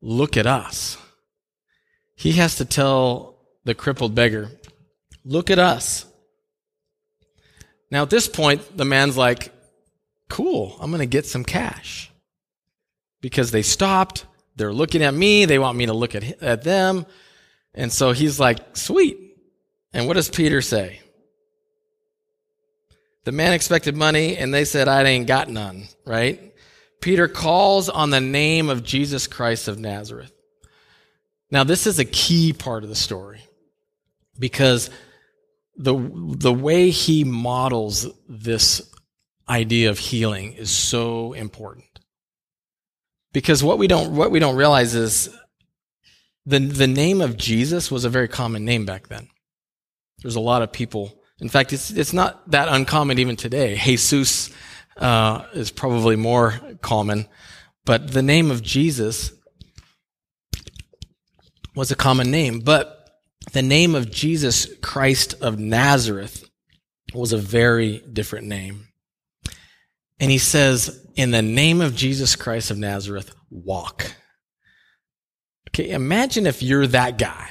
Look 0.00 0.36
at 0.36 0.46
us. 0.46 0.98
He 2.14 2.32
has 2.32 2.56
to 2.56 2.64
tell 2.64 3.36
the 3.64 3.74
crippled 3.74 4.14
beggar, 4.14 4.50
Look 5.24 5.50
at 5.50 5.58
us. 5.58 6.06
Now, 7.90 8.02
at 8.02 8.10
this 8.10 8.28
point, 8.28 8.76
the 8.76 8.84
man's 8.84 9.16
like, 9.16 9.52
Cool, 10.28 10.76
I'm 10.80 10.90
going 10.90 11.00
to 11.00 11.06
get 11.06 11.26
some 11.26 11.44
cash. 11.44 12.10
Because 13.20 13.50
they 13.50 13.62
stopped, 13.62 14.24
they're 14.56 14.72
looking 14.72 15.02
at 15.02 15.14
me, 15.14 15.44
they 15.44 15.58
want 15.58 15.76
me 15.76 15.86
to 15.86 15.92
look 15.92 16.14
at, 16.14 16.42
at 16.42 16.62
them. 16.62 17.06
And 17.74 17.92
so 17.92 18.12
he's 18.12 18.38
like, 18.40 18.76
Sweet. 18.76 19.18
And 19.92 20.06
what 20.06 20.14
does 20.14 20.28
Peter 20.28 20.62
say? 20.62 21.00
The 23.24 23.32
man 23.32 23.52
expected 23.52 23.96
money, 23.96 24.36
and 24.36 24.54
they 24.54 24.64
said, 24.64 24.86
I 24.86 25.02
ain't 25.02 25.26
got 25.26 25.48
none, 25.48 25.88
right? 26.04 26.54
Peter 27.00 27.28
calls 27.28 27.88
on 27.88 28.10
the 28.10 28.20
name 28.20 28.68
of 28.68 28.82
Jesus 28.82 29.26
Christ 29.26 29.68
of 29.68 29.78
Nazareth. 29.78 30.32
Now, 31.50 31.64
this 31.64 31.86
is 31.86 31.98
a 31.98 32.04
key 32.04 32.52
part 32.52 32.82
of 32.82 32.88
the 32.88 32.96
story 32.96 33.40
because 34.38 34.90
the, 35.76 35.94
the 36.36 36.52
way 36.52 36.90
he 36.90 37.24
models 37.24 38.08
this 38.28 38.82
idea 39.48 39.90
of 39.90 39.98
healing 39.98 40.54
is 40.54 40.70
so 40.70 41.32
important. 41.34 41.84
Because 43.32 43.62
what 43.62 43.78
we 43.78 43.86
don't, 43.86 44.16
what 44.16 44.30
we 44.30 44.38
don't 44.38 44.56
realize 44.56 44.94
is 44.94 45.28
the, 46.46 46.58
the 46.58 46.86
name 46.86 47.20
of 47.20 47.36
Jesus 47.36 47.90
was 47.90 48.04
a 48.04 48.08
very 48.08 48.28
common 48.28 48.64
name 48.64 48.86
back 48.86 49.08
then. 49.08 49.28
There's 50.22 50.36
a 50.36 50.40
lot 50.40 50.62
of 50.62 50.72
people. 50.72 51.20
In 51.40 51.48
fact, 51.48 51.72
it's, 51.72 51.90
it's 51.90 52.12
not 52.12 52.50
that 52.50 52.68
uncommon 52.68 53.18
even 53.18 53.36
today. 53.36 53.76
Jesus 53.76 54.50
uh, 54.96 55.46
is 55.52 55.70
probably 55.70 56.16
more 56.16 56.60
common, 56.80 57.26
but 57.84 58.12
the 58.12 58.22
name 58.22 58.50
of 58.50 58.62
Jesus 58.62 59.32
was 61.74 61.90
a 61.90 61.96
common 61.96 62.30
name. 62.30 62.60
But 62.60 63.20
the 63.52 63.62
name 63.62 63.94
of 63.94 64.10
Jesus 64.10 64.66
Christ 64.82 65.34
of 65.40 65.58
Nazareth 65.58 66.48
was 67.14 67.32
a 67.32 67.38
very 67.38 67.98
different 67.98 68.46
name. 68.48 68.88
And 70.18 70.30
he 70.30 70.38
says, 70.38 71.06
in 71.14 71.30
the 71.30 71.42
name 71.42 71.80
of 71.80 71.94
Jesus 71.94 72.34
Christ 72.34 72.70
of 72.70 72.78
Nazareth, 72.78 73.34
walk. 73.50 74.12
Okay, 75.70 75.90
imagine 75.90 76.46
if 76.46 76.62
you're 76.62 76.86
that 76.88 77.18
guy. 77.18 77.50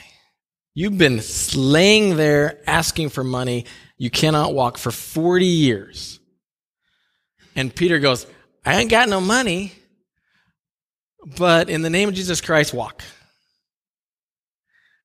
You've 0.74 0.98
been 0.98 1.22
laying 1.56 2.18
there 2.18 2.60
asking 2.68 3.10
for 3.10 3.24
money. 3.24 3.66
You 3.98 4.10
cannot 4.10 4.54
walk 4.54 4.78
for 4.78 4.92
40 4.92 5.46
years. 5.46 6.20
And 7.56 7.74
Peter 7.74 8.00
goes, 8.00 8.28
I 8.66 8.80
ain't 8.80 8.90
got 8.90 9.10
no 9.10 9.22
money, 9.22 9.72
but 11.38 11.70
in 11.70 11.82
the 11.82 11.90
name 11.90 12.10
of 12.10 12.16
Jesus 12.16 12.42
Christ, 12.42 12.74
walk. 12.74 13.04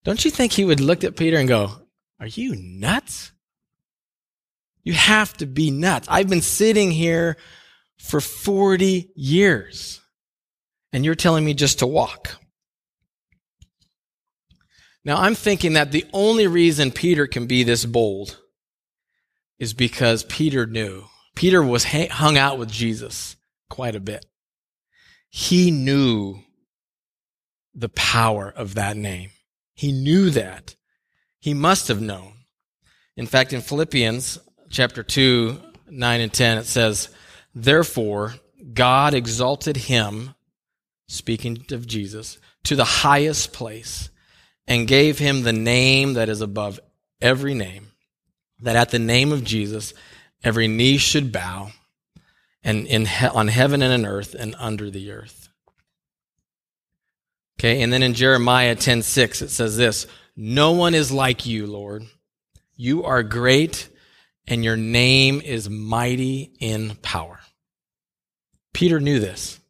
Don't 0.04 0.24
you 0.24 0.30
think 0.30 0.52
he 0.52 0.64
would 0.64 0.80
look 0.80 1.04
at 1.04 1.16
Peter 1.16 1.36
and 1.36 1.48
go, 1.48 1.72
Are 2.18 2.26
you 2.26 2.56
nuts? 2.56 3.32
You 4.82 4.94
have 4.94 5.36
to 5.38 5.46
be 5.46 5.70
nuts. 5.70 6.08
I've 6.10 6.28
been 6.28 6.40
sitting 6.40 6.90
here 6.90 7.36
for 7.98 8.20
40 8.20 9.10
years, 9.14 10.00
and 10.92 11.04
you're 11.04 11.14
telling 11.14 11.44
me 11.44 11.52
just 11.52 11.80
to 11.80 11.86
walk. 11.86 12.36
Now, 15.04 15.18
I'm 15.20 15.34
thinking 15.34 15.74
that 15.74 15.92
the 15.92 16.06
only 16.12 16.46
reason 16.46 16.90
Peter 16.90 17.26
can 17.26 17.46
be 17.46 17.62
this 17.62 17.84
bold 17.84 18.38
is 19.58 19.74
because 19.74 20.24
Peter 20.24 20.66
knew 20.66 21.04
Peter 21.40 21.62
was 21.62 21.84
hung 21.84 22.36
out 22.36 22.58
with 22.58 22.70
Jesus 22.70 23.34
quite 23.70 23.96
a 23.96 24.00
bit. 24.00 24.26
He 25.30 25.70
knew 25.70 26.40
the 27.74 27.88
power 27.88 28.52
of 28.54 28.74
that 28.74 28.94
name. 28.94 29.30
He 29.72 29.90
knew 29.90 30.28
that. 30.28 30.76
He 31.38 31.54
must 31.54 31.88
have 31.88 32.02
known. 32.02 32.34
In 33.16 33.24
fact, 33.24 33.54
in 33.54 33.62
Philippians 33.62 34.38
chapter 34.68 35.02
2, 35.02 35.58
9 35.88 36.20
and 36.20 36.30
10, 36.30 36.58
it 36.58 36.66
says, 36.66 37.08
Therefore, 37.54 38.34
God 38.74 39.14
exalted 39.14 39.78
him, 39.78 40.34
speaking 41.08 41.64
of 41.70 41.86
Jesus, 41.86 42.36
to 42.64 42.76
the 42.76 42.84
highest 42.84 43.54
place 43.54 44.10
and 44.66 44.86
gave 44.86 45.18
him 45.18 45.42
the 45.42 45.54
name 45.54 46.12
that 46.12 46.28
is 46.28 46.42
above 46.42 46.80
every 47.22 47.54
name, 47.54 47.92
that 48.60 48.76
at 48.76 48.90
the 48.90 48.98
name 48.98 49.32
of 49.32 49.42
Jesus, 49.42 49.94
Every 50.42 50.68
knee 50.68 50.98
should 50.98 51.32
bow 51.32 51.72
and 52.62 52.86
in 52.86 53.06
he- 53.06 53.26
on 53.26 53.48
heaven 53.48 53.82
and 53.82 53.92
on 53.92 54.10
earth 54.10 54.34
and 54.34 54.54
under 54.58 54.90
the 54.90 55.10
earth. 55.10 55.48
Okay, 57.58 57.82
and 57.82 57.92
then 57.92 58.02
in 58.02 58.14
Jeremiah 58.14 58.74
10:6 58.74 59.42
it 59.42 59.50
says 59.50 59.76
this, 59.76 60.06
"No 60.34 60.72
one 60.72 60.94
is 60.94 61.12
like 61.12 61.44
you, 61.44 61.66
Lord. 61.66 62.06
You 62.74 63.04
are 63.04 63.22
great 63.22 63.88
and 64.46 64.64
your 64.64 64.76
name 64.76 65.40
is 65.42 65.68
mighty 65.68 66.54
in 66.58 66.96
power." 66.96 67.40
Peter 68.72 69.00
knew 69.00 69.20
this. 69.20 69.60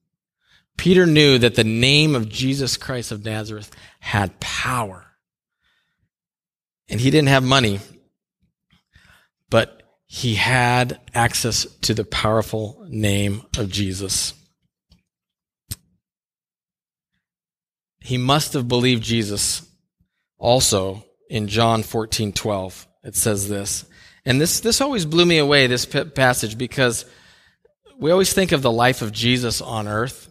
Peter 0.76 1.04
knew 1.04 1.36
that 1.38 1.56
the 1.56 1.64
name 1.64 2.14
of 2.14 2.28
Jesus 2.28 2.76
Christ 2.76 3.12
of 3.12 3.24
Nazareth 3.24 3.70
had 3.98 4.40
power. 4.40 5.06
And 6.88 7.00
he 7.00 7.10
didn't 7.10 7.28
have 7.28 7.44
money, 7.44 7.80
he 10.12 10.34
had 10.34 10.98
access 11.14 11.66
to 11.82 11.94
the 11.94 12.04
powerful 12.04 12.84
name 12.88 13.42
of 13.56 13.70
Jesus. 13.70 14.34
He 18.00 18.18
must 18.18 18.54
have 18.54 18.66
believed 18.66 19.04
Jesus 19.04 19.64
also 20.36 21.04
in 21.28 21.46
John 21.46 21.84
14 21.84 22.32
12. 22.32 22.88
It 23.04 23.14
says 23.14 23.48
this. 23.48 23.84
And 24.24 24.40
this, 24.40 24.58
this 24.58 24.80
always 24.80 25.04
blew 25.04 25.24
me 25.24 25.38
away, 25.38 25.68
this 25.68 25.86
passage, 25.86 26.58
because 26.58 27.04
we 27.96 28.10
always 28.10 28.32
think 28.32 28.50
of 28.50 28.62
the 28.62 28.72
life 28.72 29.02
of 29.02 29.12
Jesus 29.12 29.60
on 29.60 29.86
earth 29.86 30.28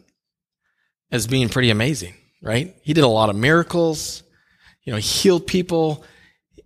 as 1.10 1.26
being 1.26 1.48
pretty 1.48 1.70
amazing, 1.70 2.16
right? 2.42 2.76
He 2.82 2.94
did 2.94 3.06
a 3.06 3.08
lot 3.08 3.30
of 3.30 3.38
miracles. 3.38 4.24
You 4.84 4.92
know, 4.92 4.98
he 4.98 5.04
healed 5.04 5.48
people 5.48 6.04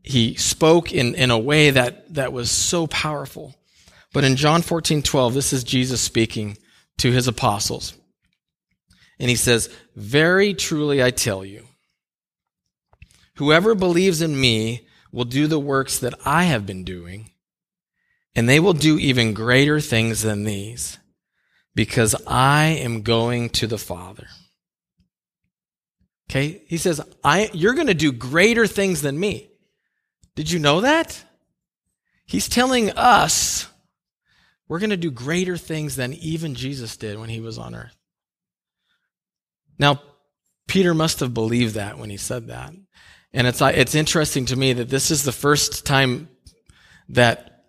he 0.04 0.36
spoke 0.36 0.92
in, 0.92 1.16
in 1.16 1.32
a 1.32 1.40
way 1.40 1.70
that, 1.70 2.14
that 2.14 2.34
was 2.34 2.52
so 2.52 2.88
powerful. 2.88 3.56
But 4.12 4.26
in 4.26 4.36
John 4.36 4.62
14, 4.62 5.02
12, 5.02 5.34
this 5.34 5.54
is 5.54 5.64
Jesus 5.64 6.02
speaking 6.02 6.58
to 6.98 7.12
his 7.12 7.28
apostles. 7.28 7.94
And 9.18 9.30
he 9.30 9.36
says, 9.38 9.70
Very 9.96 10.54
truly 10.54 11.02
I 11.02 11.12
tell 11.12 11.46
you, 11.46 11.66
whoever 13.38 13.74
believes 13.74 14.22
in 14.22 14.40
me 14.40 14.88
will 15.12 15.26
do 15.26 15.48
the 15.48 15.60
works 15.60 16.00
that 16.00 16.14
I 16.26 16.44
have 16.44 16.66
been 16.66 16.84
doing, 16.84 17.32
and 18.36 18.50
they 18.50 18.60
will 18.60 18.74
do 18.74 19.00
even 19.00 19.34
greater 19.34 19.80
things 19.80 20.22
than 20.22 20.44
these, 20.44 20.98
because 21.74 22.14
I 22.28 22.66
am 22.66 23.04
going 23.04 23.50
to 23.52 23.68
the 23.68 23.78
Father. 23.78 24.28
Okay? 26.30 26.64
He 26.68 26.78
says, 26.78 27.00
I, 27.24 27.50
you're 27.54 27.76
going 27.76 27.88
to 27.88 27.94
do 27.94 28.12
greater 28.12 28.68
things 28.68 29.02
than 29.02 29.18
me. 29.18 29.50
Did 30.36 30.52
you 30.52 30.60
know 30.60 30.82
that? 30.82 31.24
He's 32.26 32.50
telling 32.50 32.90
us 32.92 33.68
we're 34.68 34.80
going 34.80 34.90
to 34.90 34.98
do 34.98 35.12
greater 35.12 35.58
things 35.58 35.96
than 35.96 36.14
even 36.14 36.56
Jesus 36.56 36.98
did 36.98 37.20
when 37.20 37.30
he 37.30 37.40
was 37.40 37.58
on 37.58 37.76
earth. 37.76 37.96
Now, 39.78 40.02
Peter 40.68 40.94
must 40.94 41.20
have 41.20 41.34
believed 41.34 41.76
that 41.76 41.98
when 41.98 42.10
he 42.10 42.18
said 42.18 42.48
that. 42.48 42.74
And 43.34 43.48
it's, 43.48 43.62
it's 43.62 43.96
interesting 43.96 44.46
to 44.46 44.56
me 44.56 44.74
that 44.74 44.90
this 44.90 45.12
is 45.12 45.24
the 45.24 45.32
first 45.32 45.86
time 45.86 46.30
that 47.10 47.66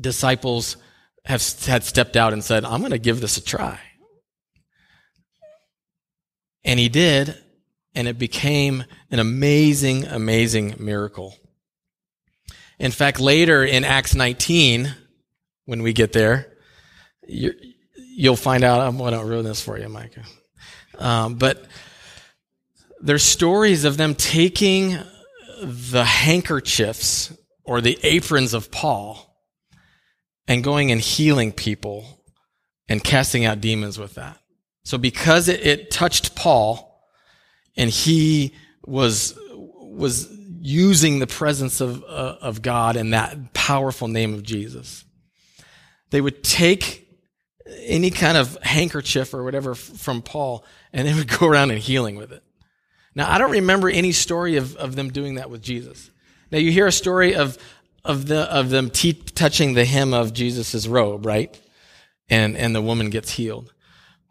disciples 0.00 0.76
have 1.24 1.42
had 1.66 1.84
stepped 1.84 2.16
out 2.16 2.32
and 2.32 2.42
said, 2.42 2.64
I'm 2.64 2.80
going 2.80 2.92
to 2.92 2.98
give 2.98 3.20
this 3.20 3.36
a 3.36 3.42
try. 3.42 3.78
And 6.64 6.80
he 6.80 6.88
did, 6.88 7.36
and 7.94 8.08
it 8.08 8.18
became 8.18 8.84
an 9.10 9.20
amazing, 9.20 10.04
amazing 10.06 10.74
miracle. 10.78 11.34
In 12.78 12.90
fact, 12.90 13.20
later 13.20 13.64
in 13.64 13.84
Acts 13.84 14.14
19, 14.14 14.94
when 15.64 15.82
we 15.82 15.92
get 15.92 16.12
there, 16.12 16.52
you 17.26 17.52
will 18.18 18.36
find 18.36 18.64
out. 18.64 18.80
I 18.80 18.88
want 18.88 19.14
to 19.14 19.24
ruin 19.24 19.44
this 19.44 19.62
for 19.62 19.78
you, 19.78 19.88
Micah. 19.88 20.24
Um, 20.98 21.34
but 21.36 21.64
there's 23.00 23.22
stories 23.22 23.84
of 23.84 23.96
them 23.96 24.14
taking 24.14 24.98
the 25.62 26.04
handkerchiefs 26.04 27.32
or 27.64 27.80
the 27.80 27.98
aprons 28.02 28.54
of 28.54 28.70
Paul 28.70 29.22
and 30.46 30.62
going 30.62 30.92
and 30.92 31.00
healing 31.00 31.52
people 31.52 32.22
and 32.88 33.02
casting 33.02 33.44
out 33.44 33.60
demons 33.60 33.98
with 33.98 34.14
that. 34.14 34.38
So 34.84 34.98
because 34.98 35.48
it, 35.48 35.66
it 35.66 35.90
touched 35.90 36.36
Paul 36.36 37.02
and 37.76 37.90
he 37.90 38.54
was, 38.86 39.36
was 39.52 40.28
using 40.66 41.20
the 41.20 41.28
presence 41.28 41.80
of, 41.80 42.02
uh, 42.02 42.38
of 42.40 42.60
God 42.60 42.96
and 42.96 43.12
that 43.12 43.54
powerful 43.54 44.08
name 44.08 44.34
of 44.34 44.42
Jesus, 44.42 45.04
they 46.10 46.20
would 46.20 46.42
take 46.42 47.08
any 47.84 48.10
kind 48.10 48.36
of 48.36 48.58
handkerchief 48.62 49.32
or 49.32 49.44
whatever 49.44 49.76
from 49.76 50.22
Paul 50.22 50.64
and 50.92 51.06
they 51.06 51.14
would 51.14 51.28
go 51.38 51.46
around 51.46 51.70
and 51.70 51.78
healing 51.78 52.16
with 52.16 52.32
it. 52.32 52.42
Now, 53.14 53.30
I 53.30 53.38
don't 53.38 53.52
remember 53.52 53.88
any 53.88 54.10
story 54.10 54.56
of, 54.56 54.74
of 54.76 54.96
them 54.96 55.10
doing 55.10 55.36
that 55.36 55.50
with 55.50 55.62
Jesus. 55.62 56.10
Now, 56.50 56.58
you 56.58 56.72
hear 56.72 56.88
a 56.88 56.92
story 56.92 57.34
of, 57.36 57.56
of, 58.04 58.26
the, 58.26 58.40
of 58.52 58.68
them 58.68 58.90
touching 58.90 59.74
the 59.74 59.84
hem 59.84 60.12
of 60.12 60.32
Jesus' 60.32 60.88
robe, 60.88 61.24
right? 61.24 61.58
And, 62.28 62.56
and 62.56 62.74
the 62.74 62.82
woman 62.82 63.10
gets 63.10 63.30
healed. 63.30 63.72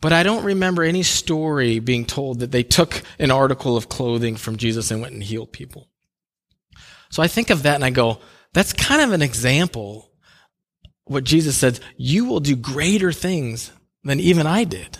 But 0.01 0.11
I 0.11 0.23
don't 0.23 0.43
remember 0.43 0.83
any 0.83 1.01
story 1.01 1.79
being 1.79 2.05
told 2.05 2.39
that 2.39 2.51
they 2.51 2.63
took 2.63 3.03
an 3.19 3.31
article 3.31 3.77
of 3.77 3.87
clothing 3.87 4.35
from 4.35 4.57
Jesus 4.57 4.91
and 4.91 5.01
went 5.01 5.13
and 5.13 5.23
healed 5.23 5.53
people. 5.53 5.87
So 7.09 7.23
I 7.23 7.27
think 7.27 7.49
of 7.49 7.63
that 7.63 7.75
and 7.75 7.83
I 7.83 7.89
go, 7.89 8.19
that's 8.53 8.73
kind 8.73 9.01
of 9.01 9.11
an 9.11 9.21
example 9.21 10.11
what 11.05 11.23
Jesus 11.23 11.55
said, 11.55 11.79
you 11.97 12.25
will 12.25 12.39
do 12.39 12.55
greater 12.55 13.11
things 13.11 13.71
than 14.03 14.19
even 14.19 14.47
I 14.47 14.63
did. 14.63 14.97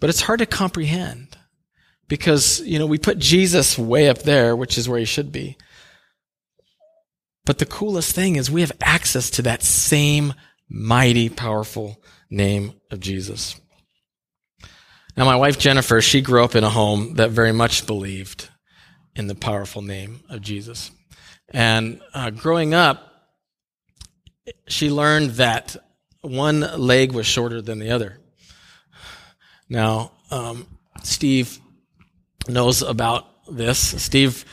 But 0.00 0.10
it's 0.10 0.22
hard 0.22 0.38
to 0.38 0.46
comprehend 0.46 1.36
because, 2.08 2.60
you 2.62 2.78
know, 2.78 2.86
we 2.86 2.98
put 2.98 3.18
Jesus 3.18 3.78
way 3.78 4.08
up 4.08 4.22
there, 4.22 4.56
which 4.56 4.78
is 4.78 4.88
where 4.88 4.98
he 4.98 5.04
should 5.04 5.30
be. 5.30 5.58
But 7.44 7.58
the 7.58 7.66
coolest 7.66 8.14
thing 8.14 8.36
is 8.36 8.50
we 8.50 8.62
have 8.62 8.72
access 8.80 9.30
to 9.30 9.42
that 9.42 9.62
same 9.62 10.34
mighty, 10.68 11.28
powerful 11.28 12.02
name 12.30 12.72
of 12.90 13.00
Jesus. 13.00 13.60
Now, 15.16 15.24
my 15.24 15.36
wife 15.36 15.58
Jennifer, 15.58 16.00
she 16.00 16.22
grew 16.22 16.44
up 16.44 16.54
in 16.54 16.64
a 16.64 16.70
home 16.70 17.14
that 17.14 17.30
very 17.30 17.52
much 17.52 17.86
believed 17.86 18.48
in 19.14 19.26
the 19.26 19.34
powerful 19.34 19.82
name 19.82 20.20
of 20.28 20.40
Jesus. 20.40 20.90
And 21.52 22.00
uh, 22.14 22.30
growing 22.30 22.74
up, 22.74 23.10
she 24.68 24.90
learned 24.90 25.30
that 25.32 25.76
one 26.22 26.60
leg 26.60 27.12
was 27.12 27.26
shorter 27.26 27.62
than 27.62 27.78
the 27.78 27.90
other. 27.90 28.18
Now, 29.68 30.12
um, 30.30 30.66
Steve 31.02 31.58
knows 32.48 32.82
about 32.82 33.26
this. 33.50 33.78
Steve, 34.02 34.44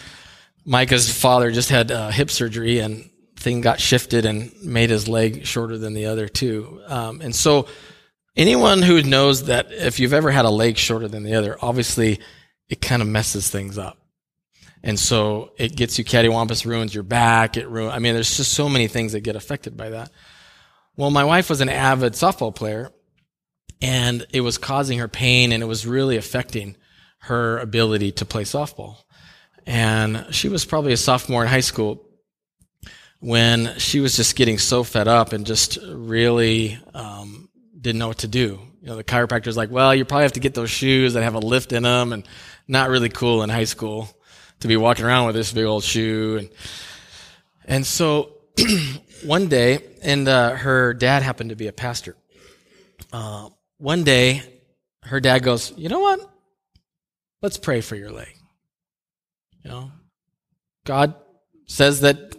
Micah's 0.65 1.11
father, 1.11 1.51
just 1.51 1.69
had 1.69 1.91
uh, 1.91 2.09
hip 2.09 2.29
surgery 2.29 2.79
and 2.79 3.09
thing 3.35 3.61
got 3.61 3.79
shifted 3.79 4.25
and 4.25 4.51
made 4.63 4.89
his 4.89 5.07
leg 5.07 5.45
shorter 5.45 5.77
than 5.77 5.93
the 5.93 6.05
other 6.05 6.27
too. 6.27 6.81
Um, 6.87 7.21
and 7.21 7.35
so, 7.35 7.67
anyone 8.35 8.81
who 8.81 9.03
knows 9.03 9.45
that 9.45 9.71
if 9.71 9.99
you've 9.99 10.13
ever 10.13 10.31
had 10.31 10.45
a 10.45 10.49
leg 10.49 10.77
shorter 10.77 11.07
than 11.07 11.23
the 11.23 11.35
other, 11.35 11.57
obviously 11.61 12.19
it 12.69 12.81
kind 12.81 13.01
of 13.01 13.07
messes 13.07 13.49
things 13.49 13.77
up. 13.77 13.97
And 14.87 14.97
so 14.97 15.51
it 15.57 15.75
gets 15.75 15.99
you 15.99 16.05
cattywampus, 16.05 16.65
ruins 16.65 16.93
your 16.93 17.03
back. 17.03 17.57
It 17.57 17.67
ruin. 17.67 17.91
I 17.91 17.99
mean, 17.99 18.13
there's 18.13 18.37
just 18.37 18.53
so 18.53 18.69
many 18.69 18.87
things 18.87 19.11
that 19.11 19.19
get 19.19 19.35
affected 19.35 19.75
by 19.75 19.89
that. 19.89 20.11
Well, 20.95 21.11
my 21.11 21.25
wife 21.25 21.49
was 21.49 21.59
an 21.59 21.67
avid 21.67 22.13
softball 22.13 22.55
player, 22.55 22.93
and 23.81 24.25
it 24.31 24.39
was 24.39 24.57
causing 24.57 24.99
her 24.99 25.09
pain, 25.09 25.51
and 25.51 25.61
it 25.61 25.65
was 25.65 25.85
really 25.85 26.15
affecting 26.15 26.77
her 27.19 27.57
ability 27.57 28.13
to 28.13 28.25
play 28.25 28.43
softball. 28.43 28.95
And 29.65 30.25
she 30.31 30.47
was 30.47 30.63
probably 30.63 30.93
a 30.93 30.97
sophomore 30.97 31.41
in 31.41 31.49
high 31.49 31.59
school 31.59 32.07
when 33.19 33.77
she 33.79 33.99
was 33.99 34.15
just 34.15 34.37
getting 34.37 34.57
so 34.57 34.85
fed 34.85 35.09
up 35.09 35.33
and 35.33 35.45
just 35.45 35.79
really 35.85 36.79
um, 36.93 37.49
didn't 37.77 37.99
know 37.99 38.07
what 38.07 38.19
to 38.19 38.29
do. 38.29 38.61
You 38.79 38.87
know, 38.87 38.95
the 38.95 39.03
chiropractor's 39.03 39.57
like, 39.57 39.69
well, 39.69 39.93
you 39.93 40.05
probably 40.05 40.23
have 40.23 40.31
to 40.33 40.39
get 40.39 40.53
those 40.53 40.71
shoes 40.71 41.15
that 41.15 41.23
have 41.23 41.35
a 41.35 41.39
lift 41.39 41.73
in 41.73 41.83
them 41.83 42.13
and 42.13 42.25
not 42.69 42.89
really 42.89 43.09
cool 43.09 43.43
in 43.43 43.49
high 43.49 43.65
school 43.65 44.16
to 44.59 44.67
be 44.67 44.77
walking 44.77 45.05
around 45.05 45.27
with 45.27 45.35
this 45.35 45.51
big 45.51 45.65
old 45.65 45.83
shoe. 45.83 46.37
And, 46.37 46.49
and 47.65 47.85
so 47.85 48.33
one 49.23 49.47
day, 49.47 49.79
and 50.01 50.27
uh, 50.27 50.51
her 50.51 50.93
dad 50.93 51.23
happened 51.23 51.51
to 51.51 51.55
be 51.55 51.67
a 51.67 51.73
pastor. 51.73 52.15
Uh, 53.11 53.49
one 53.77 54.03
day, 54.03 54.41
her 55.03 55.19
dad 55.19 55.43
goes, 55.43 55.73
You 55.77 55.89
know 55.89 55.99
what? 55.99 56.19
Let's 57.41 57.57
pray 57.57 57.81
for 57.81 57.95
your 57.95 58.11
leg. 58.11 58.35
You 59.63 59.69
know, 59.69 59.91
God 60.85 61.15
says 61.67 62.01
that 62.01 62.35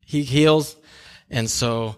He 0.00 0.22
heals. 0.22 0.76
And 1.30 1.48
so 1.48 1.96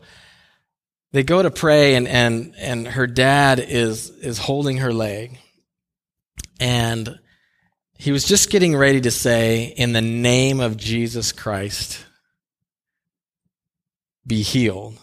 they 1.12 1.23
go 1.23 1.42
to 1.42 1.51
pray, 1.51 1.95
and, 1.95 2.07
and, 2.07 2.55
and 2.59 2.87
her 2.87 3.07
dad 3.07 3.59
is, 3.61 4.11
is 4.11 4.38
holding 4.38 4.79
her 4.79 4.92
leg. 4.92 5.38
And 6.61 7.19
he 7.99 8.13
was 8.13 8.25
just 8.25 8.51
getting 8.51 8.77
ready 8.77 9.01
to 9.01 9.11
say, 9.11 9.73
In 9.77 9.93
the 9.93 10.03
name 10.03 10.61
of 10.61 10.77
Jesus 10.77 11.33
Christ, 11.33 12.05
be 14.27 14.43
healed. 14.43 14.99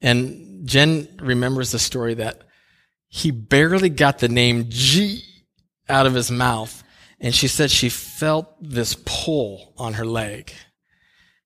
And 0.00 0.66
Jen 0.66 1.08
remembers 1.20 1.72
the 1.72 1.78
story 1.78 2.14
that 2.14 2.42
he 3.08 3.30
barely 3.30 3.88
got 3.88 4.18
the 4.18 4.28
name 4.28 4.66
G 4.68 5.22
out 5.88 6.06
of 6.06 6.14
his 6.14 6.30
mouth. 6.30 6.82
And 7.20 7.34
she 7.34 7.48
said 7.48 7.70
she 7.70 7.88
felt 7.88 8.54
this 8.60 8.96
pull 9.04 9.74
on 9.76 9.94
her 9.94 10.06
leg. 10.06 10.52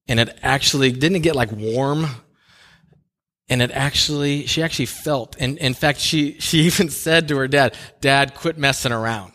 And 0.09 0.21
it 0.21 0.37
actually 0.43 0.93
didn't 0.93 1.23
get 1.23 1.37
like 1.37 1.53
warm. 1.53 2.07
And 3.49 3.61
it 3.61 3.71
actually, 3.71 4.47
she 4.47 4.63
actually 4.63 4.87
felt, 4.87 5.37
and 5.39 5.59
in 5.59 5.75
fact, 5.75 5.99
she, 5.99 6.39
she 6.41 6.61
even 6.67 6.89
said 6.89 7.29
to 7.29 7.37
her 7.37 7.49
dad, 7.49 7.77
Dad, 8.01 8.35
quit 8.35 8.57
messing 8.57 8.93
around 8.93 9.33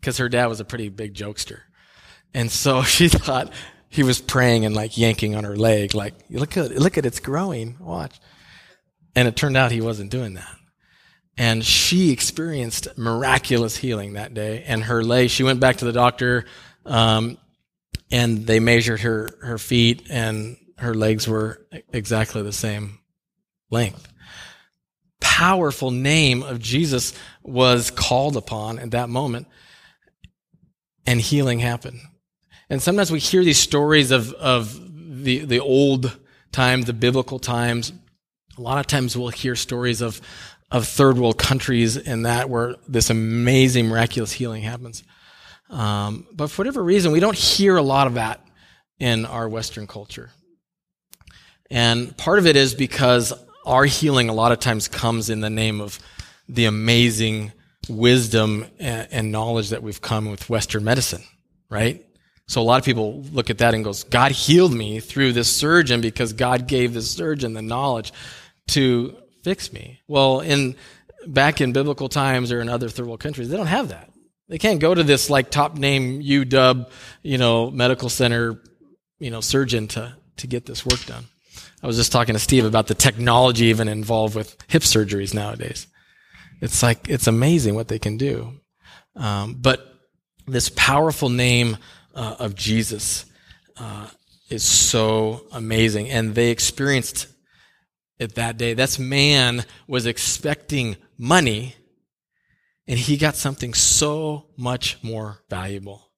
because 0.00 0.18
her 0.18 0.28
dad 0.28 0.46
was 0.46 0.60
a 0.60 0.64
pretty 0.64 0.88
big 0.88 1.14
jokester. 1.14 1.60
And 2.34 2.50
so 2.50 2.82
she 2.84 3.08
thought 3.08 3.52
he 3.88 4.02
was 4.02 4.20
praying 4.20 4.64
and 4.64 4.74
like 4.74 4.96
yanking 4.96 5.34
on 5.34 5.44
her 5.44 5.56
leg, 5.56 5.94
like, 5.94 6.14
look 6.30 6.56
at, 6.56 6.70
look 6.72 6.96
at 6.98 7.06
it's 7.06 7.20
growing. 7.20 7.76
Watch. 7.80 8.18
And 9.14 9.26
it 9.26 9.36
turned 9.36 9.56
out 9.56 9.72
he 9.72 9.80
wasn't 9.80 10.10
doing 10.10 10.34
that. 10.34 10.56
And 11.36 11.64
she 11.64 12.10
experienced 12.10 12.86
miraculous 12.96 13.76
healing 13.76 14.12
that 14.12 14.34
day. 14.34 14.62
And 14.66 14.84
her 14.84 15.02
leg, 15.02 15.30
she 15.30 15.42
went 15.42 15.58
back 15.58 15.78
to 15.78 15.84
the 15.84 15.92
doctor, 15.92 16.44
um, 16.84 17.38
and 18.12 18.46
they 18.46 18.60
measured 18.60 19.00
her, 19.00 19.30
her 19.42 19.58
feet 19.58 20.06
and 20.10 20.56
her 20.78 20.94
legs 20.94 21.28
were 21.28 21.66
exactly 21.92 22.42
the 22.42 22.52
same 22.52 22.98
length. 23.70 24.08
Powerful 25.20 25.90
name 25.90 26.42
of 26.42 26.58
Jesus 26.58 27.12
was 27.42 27.90
called 27.90 28.36
upon 28.36 28.78
at 28.78 28.92
that 28.92 29.08
moment 29.08 29.46
and 31.06 31.20
healing 31.20 31.58
happen. 31.60 32.00
And 32.68 32.80
sometimes 32.80 33.10
we 33.10 33.18
hear 33.18 33.42
these 33.42 33.58
stories 33.58 34.10
of, 34.10 34.32
of 34.34 34.78
the, 35.24 35.44
the 35.44 35.60
old 35.60 36.16
times, 36.52 36.86
the 36.86 36.92
biblical 36.92 37.38
times. 37.38 37.92
A 38.56 38.60
lot 38.60 38.78
of 38.78 38.86
times 38.86 39.16
we'll 39.16 39.28
hear 39.28 39.56
stories 39.56 40.00
of, 40.00 40.20
of 40.70 40.86
third 40.86 41.18
world 41.18 41.38
countries 41.38 41.96
and 41.96 42.26
that 42.26 42.48
where 42.48 42.76
this 42.86 43.10
amazing 43.10 43.88
miraculous 43.88 44.32
healing 44.32 44.62
happens. 44.62 45.02
Um, 45.68 46.26
but 46.32 46.50
for 46.50 46.62
whatever 46.62 46.82
reason, 46.82 47.12
we 47.12 47.20
don't 47.20 47.36
hear 47.36 47.76
a 47.76 47.82
lot 47.82 48.06
of 48.06 48.14
that 48.14 48.44
in 48.98 49.24
our 49.24 49.48
Western 49.48 49.86
culture. 49.86 50.30
And 51.70 52.16
part 52.16 52.38
of 52.38 52.46
it 52.46 52.56
is 52.56 52.74
because 52.74 53.32
our 53.64 53.84
healing 53.84 54.28
a 54.28 54.32
lot 54.32 54.52
of 54.52 54.58
times 54.58 54.88
comes 54.88 55.30
in 55.30 55.40
the 55.40 55.50
name 55.50 55.80
of 55.80 55.98
the 56.48 56.64
amazing 56.64 57.52
wisdom 57.88 58.66
and, 58.78 59.32
knowledge 59.32 59.70
that 59.70 59.82
we've 59.82 60.00
come 60.00 60.30
with 60.30 60.48
Western 60.50 60.84
medicine, 60.84 61.22
right? 61.68 62.04
So 62.46 62.60
a 62.60 62.64
lot 62.64 62.78
of 62.78 62.84
people 62.84 63.22
look 63.32 63.48
at 63.48 63.58
that 63.58 63.74
and 63.74 63.84
goes, 63.84 64.04
God 64.04 64.32
healed 64.32 64.72
me 64.72 65.00
through 65.00 65.32
this 65.32 65.50
surgeon 65.50 66.00
because 66.00 66.32
God 66.32 66.66
gave 66.66 66.92
this 66.92 67.10
surgeon 67.10 67.54
the 67.54 67.62
knowledge 67.62 68.12
to 68.68 69.16
fix 69.44 69.72
me. 69.72 70.00
Well, 70.08 70.40
in 70.40 70.74
back 71.26 71.60
in 71.60 71.72
biblical 71.72 72.08
times 72.08 72.50
or 72.50 72.60
in 72.60 72.68
other 72.68 72.88
third 72.88 73.06
world 73.06 73.20
countries, 73.20 73.48
they 73.48 73.56
don't 73.56 73.66
have 73.66 73.90
that. 73.90 74.10
They 74.48 74.58
can't 74.58 74.80
go 74.80 74.92
to 74.92 75.04
this 75.04 75.30
like 75.30 75.50
top 75.50 75.76
name 75.76 76.22
UW, 76.22 76.90
you 77.22 77.38
know, 77.38 77.70
medical 77.70 78.08
center, 78.08 78.60
you 79.20 79.30
know, 79.30 79.40
surgeon 79.40 79.86
to 79.88 80.14
to 80.38 80.46
get 80.46 80.66
this 80.66 80.84
work 80.84 81.04
done. 81.06 81.24
I 81.82 81.86
was 81.86 81.96
just 81.96 82.12
talking 82.12 82.34
to 82.34 82.38
Steve 82.38 82.64
about 82.64 82.88
the 82.88 82.94
technology 82.94 83.66
even 83.66 83.88
involved 83.88 84.34
with 84.34 84.56
hip 84.66 84.82
surgeries 84.82 85.32
nowadays. 85.32 85.86
It's 86.60 86.82
like, 86.82 87.08
it's 87.08 87.26
amazing 87.26 87.74
what 87.74 87.88
they 87.88 87.98
can 87.98 88.16
do. 88.16 88.60
Um, 89.16 89.54
but 89.54 89.86
this 90.46 90.68
powerful 90.68 91.28
name 91.28 91.76
uh, 92.14 92.36
of 92.38 92.54
Jesus 92.54 93.24
uh, 93.76 94.08
is 94.48 94.62
so 94.62 95.46
amazing. 95.52 96.10
And 96.10 96.34
they 96.34 96.50
experienced 96.50 97.28
it 98.18 98.34
that 98.34 98.56
day. 98.56 98.74
This 98.74 98.98
man 98.98 99.64
was 99.86 100.06
expecting 100.06 100.96
money 101.16 101.76
and 102.86 102.98
he 102.98 103.16
got 103.16 103.36
something 103.36 103.72
so 103.72 104.46
much 104.56 104.98
more 105.02 105.44
valuable. 105.48 106.10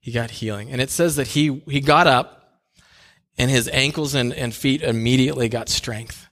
He 0.00 0.12
got 0.12 0.30
healing. 0.30 0.70
And 0.70 0.80
it 0.80 0.90
says 0.90 1.16
that 1.16 1.26
he, 1.26 1.60
he 1.66 1.80
got 1.80 2.06
up 2.06 2.60
and 3.36 3.50
his 3.50 3.68
ankles 3.68 4.14
and, 4.14 4.32
and 4.32 4.54
feet 4.54 4.82
immediately 4.82 5.48
got 5.48 5.68
strength. 5.68 6.28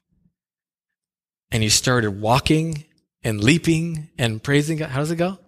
And 1.50 1.62
he 1.62 1.68
started 1.68 2.20
walking 2.20 2.84
and 3.28 3.44
leaping 3.44 4.08
and 4.18 4.42
praising 4.42 4.78
God. 4.78 4.88
How 4.88 5.00
does 5.00 5.10
it 5.10 5.16
go? 5.16 5.38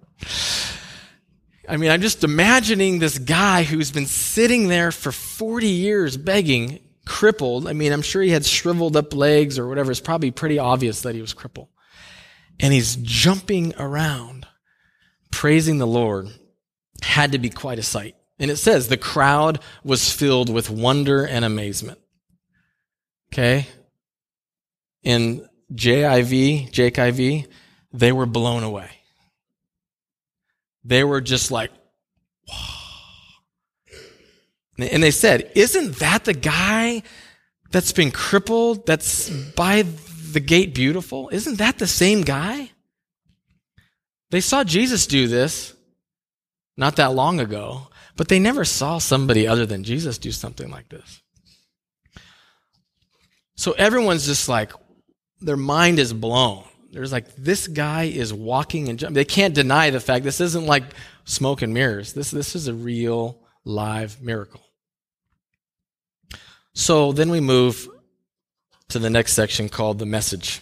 I 1.68 1.76
mean, 1.76 1.90
I'm 1.90 2.02
just 2.02 2.24
imagining 2.24 2.98
this 2.98 3.18
guy 3.18 3.62
who's 3.62 3.90
been 3.90 4.06
sitting 4.06 4.68
there 4.68 4.92
for 4.92 5.12
40 5.12 5.66
years 5.66 6.16
begging, 6.16 6.80
crippled. 7.06 7.66
I 7.66 7.72
mean, 7.72 7.92
I'm 7.92 8.02
sure 8.02 8.22
he 8.22 8.30
had 8.30 8.44
shriveled 8.44 8.96
up 8.96 9.14
legs 9.14 9.58
or 9.58 9.66
whatever. 9.66 9.90
It's 9.90 10.00
probably 10.00 10.30
pretty 10.30 10.58
obvious 10.58 11.02
that 11.02 11.14
he 11.14 11.20
was 11.20 11.32
crippled. 11.32 11.68
And 12.58 12.72
he's 12.72 12.96
jumping 12.96 13.74
around, 13.78 14.46
praising 15.30 15.78
the 15.78 15.86
Lord. 15.86 16.28
Had 17.02 17.32
to 17.32 17.38
be 17.38 17.48
quite 17.48 17.78
a 17.78 17.82
sight. 17.82 18.14
And 18.38 18.50
it 18.50 18.56
says 18.56 18.88
the 18.88 18.98
crowd 18.98 19.60
was 19.82 20.12
filled 20.12 20.52
with 20.52 20.68
wonder 20.68 21.24
and 21.24 21.44
amazement. 21.44 21.98
Okay? 23.32 23.66
In 25.02 25.48
JIV, 25.72 26.70
Jake 26.72 26.98
IV, 26.98 27.46
they 27.92 28.12
were 28.12 28.26
blown 28.26 28.62
away. 28.62 28.90
They 30.84 31.04
were 31.04 31.20
just 31.20 31.50
like, 31.50 31.70
And 34.88 35.02
they 35.02 35.10
said, 35.10 35.50
Isn't 35.54 35.96
that 35.96 36.24
the 36.24 36.32
guy 36.32 37.02
that's 37.70 37.92
been 37.92 38.10
crippled, 38.10 38.86
that's 38.86 39.28
by 39.28 39.82
the 40.32 40.40
gate 40.40 40.74
beautiful? 40.74 41.28
Isn't 41.32 41.58
that 41.58 41.78
the 41.78 41.86
same 41.86 42.22
guy? 42.22 42.70
They 44.30 44.40
saw 44.40 44.64
Jesus 44.64 45.06
do 45.06 45.26
this 45.28 45.74
not 46.76 46.96
that 46.96 47.12
long 47.12 47.40
ago, 47.40 47.88
but 48.16 48.28
they 48.28 48.38
never 48.38 48.64
saw 48.64 48.98
somebody 48.98 49.46
other 49.46 49.66
than 49.66 49.84
Jesus 49.84 50.18
do 50.18 50.32
something 50.32 50.70
like 50.70 50.88
this. 50.88 51.20
So 53.56 53.72
everyone's 53.72 54.26
just 54.26 54.48
like, 54.48 54.72
their 55.40 55.56
mind 55.56 55.98
is 55.98 56.12
blown. 56.12 56.64
There's 56.90 57.12
like, 57.12 57.34
this 57.36 57.68
guy 57.68 58.04
is 58.04 58.32
walking 58.32 58.88
and 58.88 58.98
jumping. 58.98 59.14
They 59.14 59.24
can't 59.24 59.54
deny 59.54 59.90
the 59.90 60.00
fact 60.00 60.24
this 60.24 60.40
isn't 60.40 60.66
like 60.66 60.84
smoke 61.24 61.62
and 61.62 61.72
mirrors. 61.72 62.12
This, 62.12 62.30
this 62.30 62.56
is 62.56 62.66
a 62.66 62.74
real 62.74 63.38
live 63.64 64.20
miracle. 64.20 64.62
So 66.72 67.12
then 67.12 67.30
we 67.30 67.40
move 67.40 67.88
to 68.88 68.98
the 68.98 69.10
next 69.10 69.34
section 69.34 69.68
called 69.68 69.98
the 69.98 70.06
message. 70.06 70.60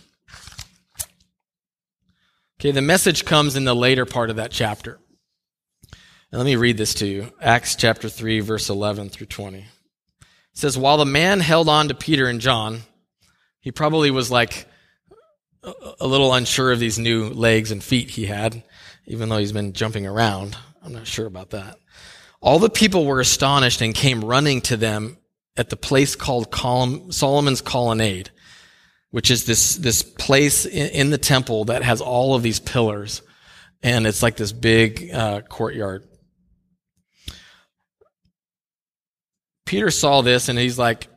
Okay, 2.60 2.72
the 2.72 2.82
message 2.82 3.24
comes 3.24 3.56
in 3.56 3.64
the 3.64 3.74
later 3.74 4.04
part 4.04 4.30
of 4.30 4.36
that 4.36 4.50
chapter. 4.50 4.98
And 6.30 6.38
let 6.38 6.44
me 6.44 6.56
read 6.56 6.76
this 6.76 6.92
to 6.94 7.06
you 7.06 7.32
Acts 7.40 7.74
chapter 7.74 8.08
3, 8.08 8.40
verse 8.40 8.68
11 8.68 9.08
through 9.08 9.28
20. 9.28 9.58
It 9.58 9.66
says, 10.52 10.76
While 10.76 10.98
the 10.98 11.06
man 11.06 11.40
held 11.40 11.68
on 11.68 11.88
to 11.88 11.94
Peter 11.94 12.26
and 12.26 12.40
John, 12.40 12.80
he 13.60 13.70
probably 13.72 14.10
was 14.10 14.30
like 14.30 14.66
a 15.62 16.06
little 16.06 16.32
unsure 16.32 16.72
of 16.72 16.78
these 16.78 16.98
new 16.98 17.28
legs 17.30 17.70
and 17.70 17.82
feet 17.82 18.10
he 18.10 18.26
had, 18.26 18.62
even 19.06 19.28
though 19.28 19.38
he's 19.38 19.52
been 19.52 19.72
jumping 19.72 20.06
around. 20.06 20.56
I'm 20.82 20.92
not 20.92 21.06
sure 21.06 21.26
about 21.26 21.50
that. 21.50 21.78
All 22.40 22.58
the 22.58 22.70
people 22.70 23.04
were 23.04 23.20
astonished 23.20 23.80
and 23.80 23.94
came 23.94 24.24
running 24.24 24.60
to 24.62 24.76
them 24.76 25.18
at 25.56 25.70
the 25.70 25.76
place 25.76 26.14
called 26.14 26.54
Solomon's 26.54 27.60
Colonnade, 27.60 28.30
which 29.10 29.30
is 29.30 29.44
this, 29.44 29.74
this 29.76 30.02
place 30.02 30.64
in, 30.64 31.10
the 31.10 31.18
temple 31.18 31.64
that 31.66 31.82
has 31.82 32.00
all 32.00 32.34
of 32.34 32.42
these 32.42 32.60
pillars. 32.60 33.22
And 33.82 34.06
it's 34.06 34.22
like 34.22 34.36
this 34.36 34.52
big 34.52 35.10
uh, 35.12 35.40
courtyard. 35.42 36.04
Peter 39.66 39.90
saw 39.90 40.22
this 40.22 40.48
and 40.48 40.58
he's 40.58 40.78
like, 40.78 41.08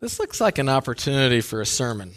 this 0.00 0.18
looks 0.18 0.40
like 0.40 0.58
an 0.58 0.68
opportunity 0.68 1.40
for 1.40 1.60
a 1.60 1.66
sermon. 1.66 2.14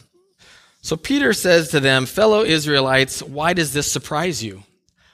So 0.83 0.97
Peter 0.97 1.31
says 1.31 1.69
to 1.69 1.79
them, 1.79 2.05
fellow 2.05 2.43
Israelites, 2.43 3.23
why 3.23 3.53
does 3.53 3.71
this 3.71 3.89
surprise 3.89 4.43
you? 4.43 4.63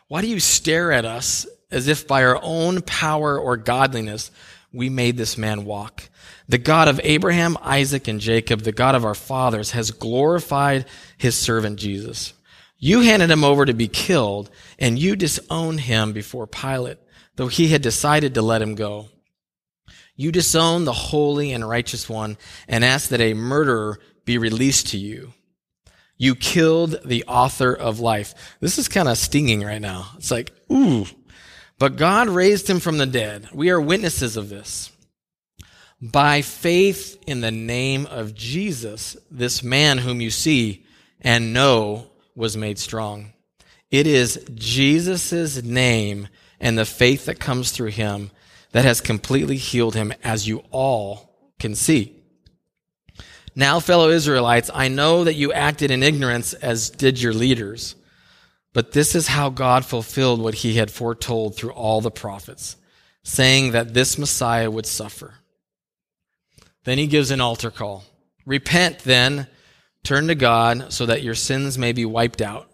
Why 0.08 0.22
do 0.22 0.28
you 0.28 0.40
stare 0.40 0.92
at 0.92 1.06
us 1.06 1.46
as 1.70 1.88
if 1.88 2.08
by 2.08 2.24
our 2.24 2.40
own 2.42 2.82
power 2.82 3.38
or 3.38 3.56
godliness 3.56 4.32
we 4.74 4.90
made 4.90 5.16
this 5.16 5.38
man 5.38 5.66
walk? 5.66 6.10
The 6.48 6.58
God 6.58 6.88
of 6.88 7.00
Abraham, 7.04 7.56
Isaac, 7.62 8.08
and 8.08 8.20
Jacob, 8.20 8.62
the 8.62 8.72
God 8.72 8.96
of 8.96 9.06
our 9.06 9.14
fathers, 9.14 9.70
has 9.72 9.92
glorified 9.92 10.86
his 11.20 11.36
servant 11.36 11.78
Jesus. 11.78 12.34
You 12.80 13.02
handed 13.02 13.30
him 13.30 13.44
over 13.44 13.64
to 13.64 13.74
be 13.76 13.88
killed, 13.88 14.50
and 14.80 14.98
you 14.98 15.16
disowned 15.16 15.82
him 15.82 16.14
before 16.14 16.48
Pilate, 16.48 16.98
though 17.36 17.48
he 17.48 17.68
had 17.68 17.84
decided 17.84 18.34
to 18.34 18.42
let 18.42 18.64
him 18.64 18.74
go. 18.74 19.10
You 20.16 20.32
disowned 20.32 20.88
the 20.88 20.94
holy 20.94 21.52
and 21.52 21.70
righteous 21.70 22.10
one 22.10 22.38
and 22.68 22.84
asked 22.84 23.12
that 23.12 23.22
a 23.22 23.36
murderer 23.36 24.00
be 24.26 24.40
released 24.40 24.88
to 24.88 24.98
you. 24.98 25.34
You 26.20 26.36
killed 26.36 27.00
the 27.06 27.24
author 27.24 27.74
of 27.74 28.02
life. 28.02 28.36
This 28.60 28.78
is 28.78 28.90
kind 28.90 29.08
of 29.08 29.18
stinging 29.18 29.64
right 29.64 29.82
now. 29.82 30.10
It's 30.18 30.30
like, 30.30 30.52
ooh. 30.72 31.08
But 31.80 31.96
God 31.96 32.28
raised 32.28 32.70
him 32.70 32.82
from 32.82 32.98
the 32.98 33.06
dead. 33.06 33.48
We 33.54 33.70
are 33.70 33.80
witnesses 33.80 34.36
of 34.36 34.50
this. 34.50 34.92
By 36.02 36.42
faith 36.42 37.18
in 37.26 37.40
the 37.40 37.52
name 37.52 38.06
of 38.06 38.36
Jesus, 38.36 39.16
this 39.32 39.64
man 39.64 39.98
whom 39.98 40.20
you 40.20 40.30
see 40.30 40.86
and 41.22 41.54
know 41.54 42.08
was 42.36 42.58
made 42.58 42.80
strong. 42.80 43.32
It 43.90 44.06
is 44.06 44.46
Jesus' 44.54 45.64
name 45.64 46.28
and 46.60 46.78
the 46.78 46.86
faith 46.86 47.26
that 47.26 47.40
comes 47.40 47.72
through 47.72 47.92
him 47.92 48.32
that 48.74 48.84
has 48.84 49.00
completely 49.00 49.56
healed 49.56 49.96
him, 49.96 50.14
as 50.22 50.48
you 50.48 50.64
all 50.70 51.34
can 51.60 51.76
see. 51.76 52.19
Now, 53.56 53.80
fellow 53.80 54.10
Israelites, 54.10 54.70
I 54.74 54.88
know 54.88 55.24
that 55.24 55.36
you 55.36 55.52
acted 55.52 55.92
in 55.92 56.04
ignorance 56.04 56.54
as 56.54 56.90
did 56.90 57.22
your 57.22 57.34
leaders, 57.34 57.96
but 58.74 58.92
this 58.92 59.16
is 59.16 59.28
how 59.28 59.50
God 59.50 59.86
fulfilled 59.86 60.42
what 60.42 60.56
he 60.56 60.76
had 60.76 60.92
foretold 60.92 61.56
through 61.56 61.72
all 61.72 62.02
the 62.02 62.12
prophets, 62.12 62.76
saying 63.24 63.72
that 63.72 63.94
this 63.94 64.18
Messiah 64.18 64.70
would 64.70 64.86
suffer. 64.86 65.36
Then 66.84 66.98
he 66.98 67.08
gives 67.08 67.32
an 67.32 67.42
altar 67.42 67.72
call. 67.72 68.04
Repent 68.46 69.00
then, 69.00 69.48
turn 70.04 70.28
to 70.28 70.36
God 70.36 70.94
so 70.94 71.06
that 71.06 71.24
your 71.24 71.36
sins 71.36 71.78
may 71.78 71.92
be 71.92 72.06
wiped 72.06 72.42
out. 72.42 72.70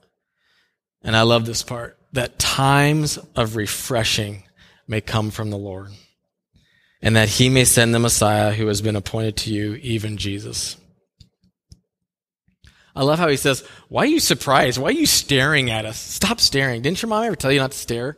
And 1.01 1.15
I 1.15 1.21
love 1.23 1.45
this 1.45 1.63
part 1.63 1.97
that 2.13 2.39
times 2.39 3.17
of 3.35 3.55
refreshing 3.55 4.43
may 4.87 5.01
come 5.01 5.31
from 5.31 5.49
the 5.49 5.57
Lord, 5.57 5.91
and 7.05 7.15
that 7.15 7.29
he 7.29 7.49
may 7.49 7.63
send 7.63 7.93
the 7.93 7.99
Messiah 7.99 8.51
who 8.51 8.65
has 8.65 8.81
been 8.81 8.95
appointed 8.95 9.37
to 9.37 9.53
you, 9.53 9.75
even 9.75 10.17
Jesus. 10.17 10.75
I 12.95 13.03
love 13.03 13.19
how 13.19 13.27
he 13.27 13.37
says, 13.37 13.63
Why 13.89 14.03
are 14.03 14.07
you 14.07 14.19
surprised? 14.19 14.79
Why 14.79 14.87
are 14.87 14.91
you 14.91 15.05
staring 15.05 15.69
at 15.69 15.85
us? 15.85 15.99
Stop 15.99 16.39
staring. 16.39 16.81
Didn't 16.81 17.03
your 17.03 17.09
mom 17.09 17.23
ever 17.23 17.35
tell 17.35 17.51
you 17.51 17.59
not 17.59 17.73
to 17.73 17.77
stare? 17.77 18.17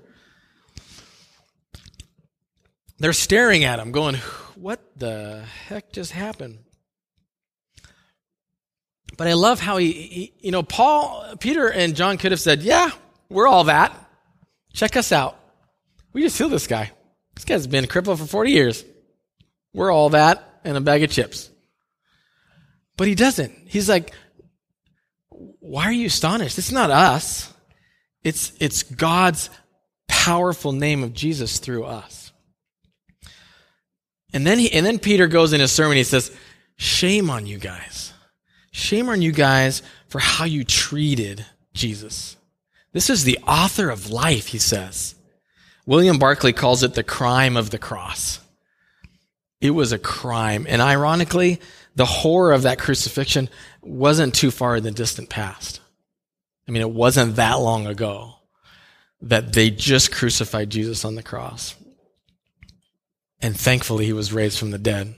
They're 2.98 3.12
staring 3.12 3.66
at 3.66 3.78
him, 3.78 3.92
going, 3.92 4.16
what 4.56 4.80
the 4.96 5.44
heck 5.68 5.92
just 5.92 6.14
happened? 6.14 6.60
But 9.18 9.28
I 9.28 9.34
love 9.34 9.60
how 9.60 9.78
he, 9.78 9.92
he, 9.92 10.34
you 10.40 10.52
know, 10.52 10.64
Paul, 10.64 11.36
Peter, 11.42 11.68
and 11.68 11.94
John 11.94 12.18
could 12.18 12.32
have 12.32 12.40
said, 12.40 12.64
Yeah, 12.64 12.92
we're 13.28 13.48
all 13.48 13.66
that. 13.66 13.94
Check 14.74 14.96
us 14.96 15.12
out. 15.12 15.38
We 16.14 16.22
just 16.22 16.38
healed 16.38 16.54
this 16.54 16.68
guy. 16.68 16.92
This 17.38 17.46
guy's 17.46 17.68
been 17.68 17.86
crippled 17.86 18.18
for 18.18 18.26
40 18.26 18.50
years. 18.50 18.84
We're 19.72 19.92
all 19.92 20.10
that 20.10 20.60
and 20.64 20.76
a 20.76 20.82
bag 20.82 21.04
of 21.04 21.12
chips. 21.12 21.52
But 22.98 23.08
he 23.08 23.14
doesn't. 23.14 23.54
He's 23.68 23.88
like, 23.88 24.12
Why 25.30 25.84
are 25.84 25.92
you 25.92 26.08
astonished? 26.08 26.58
It's 26.58 26.72
not 26.72 26.90
us, 26.90 27.54
it's, 28.24 28.54
it's 28.60 28.82
God's 28.82 29.52
powerful 30.08 30.72
name 30.72 31.04
of 31.04 31.14
Jesus 31.14 31.60
through 31.60 31.84
us. 31.84 32.32
And 34.34 34.46
then 34.46 34.58
he, 34.58 34.74
and 34.74 34.84
then 34.84 34.98
Peter 34.98 35.28
goes 35.28 35.54
in 35.54 35.62
his 35.62 35.72
sermon. 35.72 35.96
He 35.96 36.04
says, 36.04 36.36
shame 36.76 37.30
on 37.30 37.46
you 37.46 37.60
guys. 37.60 38.14
Shame 38.72 39.10
on 39.10 39.22
you 39.22 39.32
guys 39.32 39.84
for 40.08 40.20
how 40.20 40.46
you 40.46 40.64
treated 40.64 41.46
Jesus. 41.74 42.36
This 42.94 43.12
is 43.12 43.24
the 43.24 43.38
author 43.48 43.92
of 43.92 44.10
life, 44.10 44.48
he 44.48 44.58
says. 44.58 45.14
William 45.88 46.20
Barclay 46.20 46.52
calls 46.52 46.84
it 46.84 46.94
the 46.94 47.04
crime 47.04 47.58
of 47.58 47.72
the 47.72 47.80
cross. 47.80 48.40
It 49.62 49.72
was 49.72 49.94
a 49.94 49.98
crime. 49.98 50.68
And 50.70 50.82
ironically, 50.82 51.60
the 51.96 52.06
horror 52.06 52.52
of 52.52 52.64
that 52.64 52.78
crucifixion 52.78 53.50
wasn't 53.82 54.36
too 54.36 54.52
far 54.52 54.76
in 54.76 54.84
the 54.84 54.92
distant 54.92 55.30
past. 55.30 55.80
I 56.68 56.72
mean, 56.72 56.82
it 56.82 56.92
wasn't 56.92 57.38
that 57.38 57.56
long 57.56 57.88
ago 57.88 58.36
that 59.22 59.54
they 59.54 59.70
just 59.72 60.12
crucified 60.12 60.70
Jesus 60.70 61.06
on 61.06 61.16
the 61.16 61.24
cross. 61.24 61.74
And 63.42 63.58
thankfully, 63.58 64.06
he 64.06 64.14
was 64.14 64.34
raised 64.34 64.60
from 64.60 64.72
the 64.72 64.78
dead. 64.78 65.16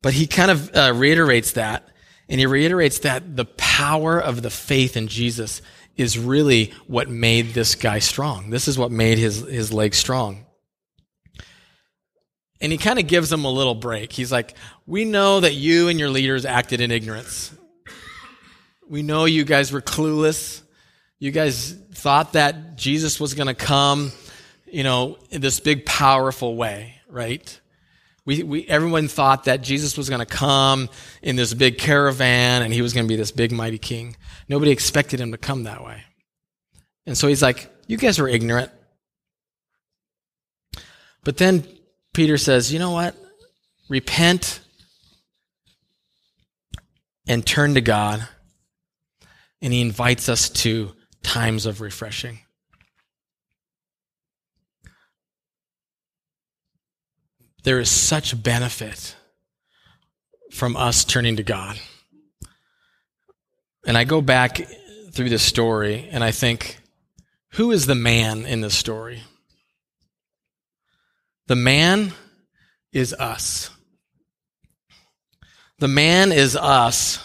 But 0.00 0.14
he 0.14 0.26
kind 0.26 0.50
of 0.50 0.74
uh, 0.74 0.92
reiterates 0.96 1.52
that, 1.52 1.86
and 2.28 2.40
he 2.40 2.46
reiterates 2.46 3.00
that 3.00 3.36
the 3.36 3.44
power 3.44 4.18
of 4.18 4.42
the 4.42 4.50
faith 4.50 4.96
in 4.96 5.06
Jesus 5.06 5.60
is 5.96 6.18
really 6.18 6.72
what 6.86 7.08
made 7.08 7.54
this 7.54 7.74
guy 7.74 7.98
strong. 7.98 8.50
This 8.50 8.68
is 8.68 8.78
what 8.78 8.90
made 8.90 9.18
his, 9.18 9.40
his 9.40 9.72
leg 9.72 9.94
strong. 9.94 10.46
And 12.60 12.70
he 12.70 12.78
kind 12.78 12.98
of 12.98 13.06
gives 13.06 13.30
him 13.30 13.44
a 13.44 13.50
little 13.50 13.74
break. 13.74 14.12
He's 14.12 14.30
like, 14.30 14.54
We 14.86 15.04
know 15.04 15.40
that 15.40 15.54
you 15.54 15.88
and 15.88 15.98
your 15.98 16.10
leaders 16.10 16.44
acted 16.44 16.80
in 16.80 16.90
ignorance. 16.90 17.52
We 18.88 19.02
know 19.02 19.24
you 19.24 19.44
guys 19.44 19.72
were 19.72 19.80
clueless. 19.80 20.62
You 21.18 21.30
guys 21.30 21.72
thought 21.94 22.34
that 22.34 22.76
Jesus 22.76 23.18
was 23.18 23.34
going 23.34 23.46
to 23.46 23.54
come, 23.54 24.12
you 24.66 24.84
know, 24.84 25.18
in 25.30 25.40
this 25.40 25.60
big, 25.60 25.86
powerful 25.86 26.56
way, 26.56 26.96
right? 27.08 27.60
We, 28.24 28.42
we, 28.44 28.66
everyone 28.66 29.08
thought 29.08 29.44
that 29.44 29.62
Jesus 29.62 29.96
was 29.96 30.08
going 30.08 30.20
to 30.20 30.26
come 30.26 30.88
in 31.22 31.34
this 31.34 31.54
big 31.54 31.78
caravan 31.78 32.62
and 32.62 32.72
he 32.72 32.80
was 32.80 32.92
going 32.92 33.04
to 33.04 33.08
be 33.08 33.16
this 33.16 33.32
big, 33.32 33.50
mighty 33.50 33.78
king. 33.78 34.16
Nobody 34.48 34.70
expected 34.70 35.20
him 35.20 35.32
to 35.32 35.38
come 35.38 35.64
that 35.64 35.84
way. 35.84 36.04
And 37.04 37.18
so 37.18 37.26
he's 37.26 37.42
like, 37.42 37.68
You 37.88 37.96
guys 37.96 38.18
were 38.18 38.28
ignorant. 38.28 38.70
But 41.24 41.36
then 41.36 41.64
Peter 42.14 42.38
says, 42.38 42.72
You 42.72 42.78
know 42.78 42.92
what? 42.92 43.16
Repent 43.88 44.60
and 47.26 47.44
turn 47.44 47.74
to 47.74 47.80
God. 47.80 48.26
And 49.60 49.72
he 49.72 49.80
invites 49.80 50.28
us 50.28 50.48
to 50.48 50.92
times 51.22 51.66
of 51.66 51.80
refreshing. 51.80 52.40
There 57.62 57.78
is 57.78 57.90
such 57.90 58.40
benefit 58.42 59.14
from 60.50 60.76
us 60.76 61.04
turning 61.04 61.36
to 61.36 61.42
God. 61.42 61.78
And 63.86 63.96
I 63.96 64.04
go 64.04 64.20
back 64.20 64.60
through 65.12 65.28
this 65.28 65.42
story 65.42 66.08
and 66.10 66.22
I 66.22 66.30
think, 66.30 66.78
who 67.52 67.70
is 67.70 67.86
the 67.86 67.94
man 67.94 68.46
in 68.46 68.60
this 68.60 68.76
story? 68.76 69.22
The 71.46 71.56
man 71.56 72.12
is 72.92 73.12
us. 73.14 73.70
The 75.78 75.88
man 75.88 76.32
is 76.32 76.56
us 76.56 77.18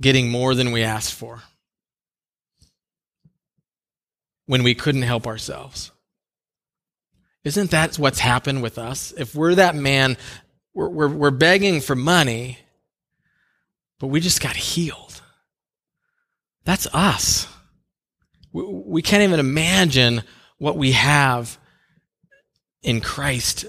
getting 0.00 0.30
more 0.30 0.54
than 0.54 0.72
we 0.72 0.82
asked 0.82 1.14
for 1.14 1.42
when 4.44 4.62
we 4.62 4.74
couldn't 4.74 5.02
help 5.02 5.26
ourselves. 5.26 5.90
Isn't 7.46 7.70
that 7.70 7.96
what's 7.96 8.18
happened 8.18 8.60
with 8.60 8.76
us? 8.76 9.14
If 9.16 9.36
we're 9.36 9.54
that 9.54 9.76
man, 9.76 10.16
we're, 10.74 10.88
we're, 10.88 11.08
we're 11.08 11.30
begging 11.30 11.80
for 11.80 11.94
money, 11.94 12.58
but 14.00 14.08
we 14.08 14.18
just 14.18 14.42
got 14.42 14.56
healed. 14.56 15.22
That's 16.64 16.88
us. 16.92 17.46
We, 18.52 18.64
we 18.64 19.00
can't 19.00 19.22
even 19.22 19.38
imagine 19.38 20.22
what 20.58 20.76
we 20.76 20.90
have 20.90 21.56
in 22.82 23.00
Christ 23.00 23.66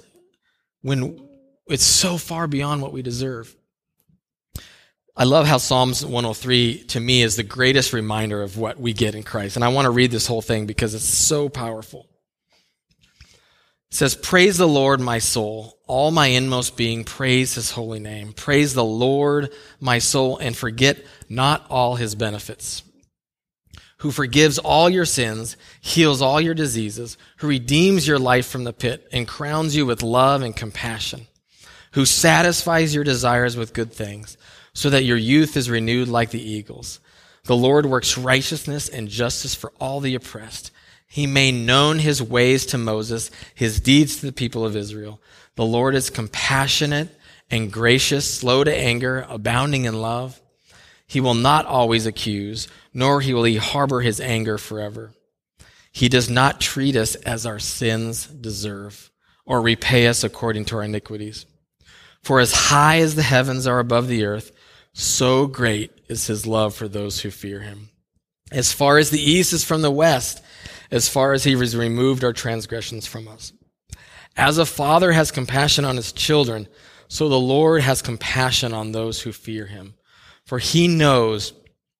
when 0.81 1.19
it's 1.67 1.83
so 1.85 2.17
far 2.17 2.47
beyond 2.47 2.81
what 2.81 2.93
we 2.93 3.03
deserve. 3.03 3.55
I 5.15 5.25
love 5.25 5.45
how 5.45 5.59
Psalms 5.59 6.03
103 6.03 6.85
to 6.85 6.99
me 6.99 7.21
is 7.21 7.35
the 7.35 7.43
greatest 7.43 7.93
reminder 7.93 8.41
of 8.41 8.57
what 8.57 8.79
we 8.79 8.93
get 8.93 9.13
in 9.13 9.21
Christ. 9.21 9.55
And 9.55 9.63
I 9.63 9.67
want 9.67 9.85
to 9.85 9.91
read 9.91 10.09
this 10.09 10.25
whole 10.25 10.41
thing 10.41 10.65
because 10.65 10.95
it's 10.95 11.05
so 11.05 11.47
powerful. 11.47 12.09
Says, 13.89 14.15
Praise 14.15 14.57
the 14.57 14.67
Lord, 14.67 14.99
my 14.99 15.19
soul. 15.19 15.79
All 15.87 16.11
my 16.11 16.27
inmost 16.27 16.75
being, 16.75 17.03
praise 17.03 17.55
his 17.55 17.71
holy 17.71 17.99
name. 17.99 18.33
Praise 18.33 18.73
the 18.73 18.83
Lord, 18.83 19.53
my 19.79 19.99
soul, 19.99 20.37
and 20.37 20.55
forget 20.55 21.03
not 21.29 21.65
all 21.69 21.95
his 21.95 22.13
benefits. 22.13 22.83
Who 23.99 24.11
forgives 24.11 24.59
all 24.59 24.89
your 24.89 25.05
sins, 25.05 25.57
heals 25.81 26.21
all 26.21 26.39
your 26.39 26.53
diseases, 26.53 27.17
who 27.37 27.47
redeems 27.47 28.07
your 28.07 28.19
life 28.19 28.45
from 28.45 28.63
the 28.63 28.73
pit, 28.73 29.07
and 29.11 29.27
crowns 29.27 29.75
you 29.75 29.85
with 29.85 30.03
love 30.03 30.41
and 30.41 30.55
compassion, 30.55 31.25
who 31.93 32.05
satisfies 32.05 32.93
your 32.93 33.03
desires 33.03 33.55
with 33.55 33.73
good 33.73 33.91
things, 33.91 34.37
so 34.73 34.89
that 34.89 35.05
your 35.05 35.17
youth 35.17 35.57
is 35.57 35.69
renewed 35.69 36.09
like 36.09 36.29
the 36.29 36.43
eagles. 36.43 36.99
The 37.45 37.55
Lord 37.55 37.85
works 37.85 38.17
righteousness 38.17 38.89
and 38.89 39.07
justice 39.07 39.55
for 39.55 39.71
all 39.79 40.01
the 40.01 40.13
oppressed. 40.13 40.71
He 41.07 41.25
made 41.25 41.53
known 41.53 41.99
his 41.99 42.21
ways 42.21 42.65
to 42.67 42.77
Moses, 42.77 43.31
his 43.55 43.79
deeds 43.79 44.17
to 44.17 44.25
the 44.25 44.33
people 44.33 44.65
of 44.65 44.75
Israel. 44.75 45.21
The 45.55 45.65
Lord 45.65 45.95
is 45.95 46.09
compassionate 46.09 47.09
and 47.49 47.71
gracious, 47.71 48.31
slow 48.31 48.63
to 48.63 48.75
anger, 48.75 49.25
abounding 49.29 49.85
in 49.85 50.01
love. 50.01 50.39
He 51.07 51.21
will 51.21 51.33
not 51.33 51.65
always 51.65 52.05
accuse, 52.05 52.67
nor 52.93 53.17
will 53.17 53.45
he 53.45 53.55
harbor 53.55 54.01
his 54.01 54.19
anger 54.19 54.57
forever. 54.57 55.11
He 55.91 56.09
does 56.09 56.29
not 56.29 56.61
treat 56.61 56.95
us 56.95 57.15
as 57.15 57.45
our 57.45 57.59
sins 57.59 58.27
deserve, 58.27 59.09
or 59.45 59.61
repay 59.61 60.07
us 60.07 60.23
according 60.23 60.65
to 60.65 60.75
our 60.75 60.83
iniquities. 60.83 61.45
For 62.21 62.41
as 62.41 62.51
high 62.51 62.99
as 62.99 63.15
the 63.15 63.23
heavens 63.23 63.65
are 63.65 63.79
above 63.79 64.07
the 64.07 64.25
earth, 64.25 64.51
so 64.93 65.47
great 65.47 65.91
is 66.09 66.27
his 66.27 66.45
love 66.45 66.75
for 66.75 66.87
those 66.87 67.21
who 67.21 67.31
fear 67.31 67.61
him. 67.61 67.89
As 68.51 68.73
far 68.73 68.97
as 68.97 69.09
the 69.09 69.21
east 69.21 69.53
is 69.53 69.63
from 69.63 69.81
the 69.81 69.91
west, 69.91 70.43
as 70.91 71.09
far 71.09 71.33
as 71.33 71.43
he 71.43 71.53
has 71.53 71.75
removed 71.75 72.23
our 72.23 72.33
transgressions 72.33 73.05
from 73.05 73.27
us. 73.27 73.53
As 74.35 74.57
a 74.57 74.65
father 74.65 75.11
has 75.11 75.31
compassion 75.31 75.83
on 75.85 75.95
his 75.95 76.11
children, 76.11 76.67
so 77.07 77.29
the 77.29 77.39
Lord 77.39 77.81
has 77.81 78.01
compassion 78.01 78.73
on 78.73 78.91
those 78.91 79.21
who 79.21 79.31
fear 79.31 79.65
him. 79.65 79.95
For 80.45 80.59
he 80.59 80.87
knows 80.87 81.53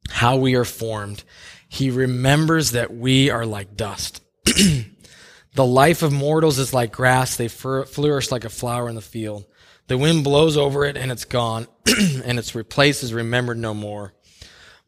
how 0.09 0.37
we 0.37 0.55
are 0.55 0.65
formed. 0.65 1.23
He 1.67 1.89
remembers 1.89 2.71
that 2.71 2.93
we 2.93 3.29
are 3.29 3.45
like 3.45 3.75
dust. 3.75 4.21
the 4.45 5.65
life 5.65 6.01
of 6.01 6.13
mortals 6.13 6.59
is 6.59 6.73
like 6.73 6.93
grass. 6.93 7.35
They 7.35 7.47
flourish 7.47 8.31
like 8.31 8.45
a 8.45 8.49
flower 8.49 8.87
in 8.87 8.95
the 8.95 9.01
field. 9.01 9.45
The 9.87 9.97
wind 9.97 10.23
blows 10.23 10.57
over 10.57 10.85
it 10.85 10.97
and 10.97 11.11
it's 11.11 11.25
gone, 11.25 11.67
and 11.87 12.37
its 12.37 12.55
replace 12.55 13.03
is 13.03 13.13
remembered 13.13 13.57
no 13.57 13.73
more. 13.73 14.13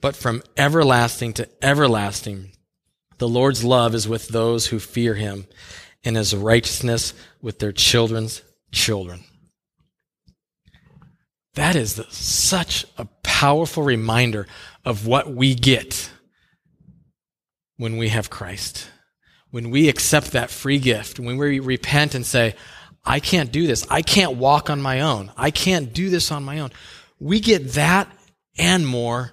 But 0.01 0.15
from 0.15 0.43
everlasting 0.57 1.33
to 1.33 1.49
everlasting, 1.61 2.51
the 3.19 3.27
Lord's 3.27 3.63
love 3.63 3.93
is 3.93 4.07
with 4.07 4.29
those 4.29 4.67
who 4.67 4.79
fear 4.79 5.15
him, 5.15 5.45
and 6.03 6.15
his 6.15 6.35
righteousness 6.35 7.13
with 7.41 7.59
their 7.59 7.73
children's 7.73 8.41
children. 8.71 9.23
That 11.55 11.75
is 11.75 11.95
the, 11.95 12.05
such 12.09 12.85
a 12.97 13.05
powerful 13.21 13.83
reminder 13.83 14.47
of 14.85 15.05
what 15.05 15.33
we 15.33 15.55
get 15.55 16.09
when 17.77 17.97
we 17.97 18.09
have 18.09 18.29
Christ. 18.29 18.89
When 19.51 19.69
we 19.71 19.89
accept 19.89 20.31
that 20.31 20.51
free 20.51 20.79
gift, 20.79 21.19
when 21.19 21.37
we 21.37 21.59
repent 21.59 22.15
and 22.15 22.25
say, 22.25 22.55
I 23.03 23.19
can't 23.19 23.51
do 23.51 23.65
this. 23.65 23.85
I 23.89 24.01
can't 24.01 24.37
walk 24.37 24.69
on 24.69 24.81
my 24.81 25.01
own. 25.01 25.31
I 25.35 25.51
can't 25.51 25.91
do 25.93 26.09
this 26.09 26.31
on 26.31 26.43
my 26.43 26.59
own. 26.59 26.71
We 27.19 27.39
get 27.39 27.73
that 27.73 28.07
and 28.57 28.85
more 28.85 29.31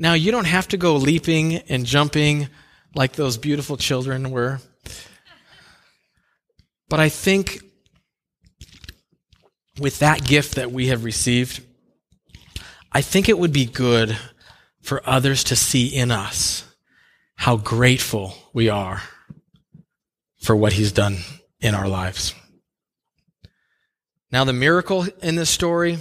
now, 0.00 0.14
you 0.14 0.32
don't 0.32 0.46
have 0.46 0.66
to 0.68 0.78
go 0.78 0.96
leaping 0.96 1.56
and 1.56 1.84
jumping 1.84 2.48
like 2.94 3.12
those 3.12 3.36
beautiful 3.36 3.76
children 3.76 4.30
were. 4.30 4.58
But 6.88 7.00
I 7.00 7.10
think 7.10 7.60
with 9.78 9.98
that 9.98 10.24
gift 10.24 10.54
that 10.54 10.72
we 10.72 10.86
have 10.86 11.04
received, 11.04 11.62
I 12.90 13.02
think 13.02 13.28
it 13.28 13.38
would 13.38 13.52
be 13.52 13.66
good 13.66 14.16
for 14.80 15.02
others 15.06 15.44
to 15.44 15.54
see 15.54 15.88
in 15.88 16.10
us 16.10 16.64
how 17.34 17.58
grateful 17.58 18.32
we 18.54 18.70
are 18.70 19.02
for 20.38 20.56
what 20.56 20.72
he's 20.72 20.92
done 20.92 21.18
in 21.60 21.74
our 21.74 21.86
lives. 21.86 22.34
Now, 24.32 24.44
the 24.44 24.54
miracle 24.54 25.06
in 25.20 25.34
this 25.36 25.50
story, 25.50 25.98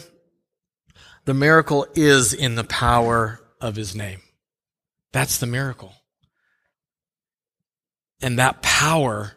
the 1.25 1.33
miracle 1.33 1.85
is 1.95 2.33
in 2.33 2.55
the 2.55 2.63
power 2.63 3.41
of 3.61 3.75
his 3.75 3.95
name. 3.95 4.21
That's 5.11 5.37
the 5.37 5.47
miracle. 5.47 5.93
And 8.21 8.39
that 8.39 8.61
power 8.61 9.33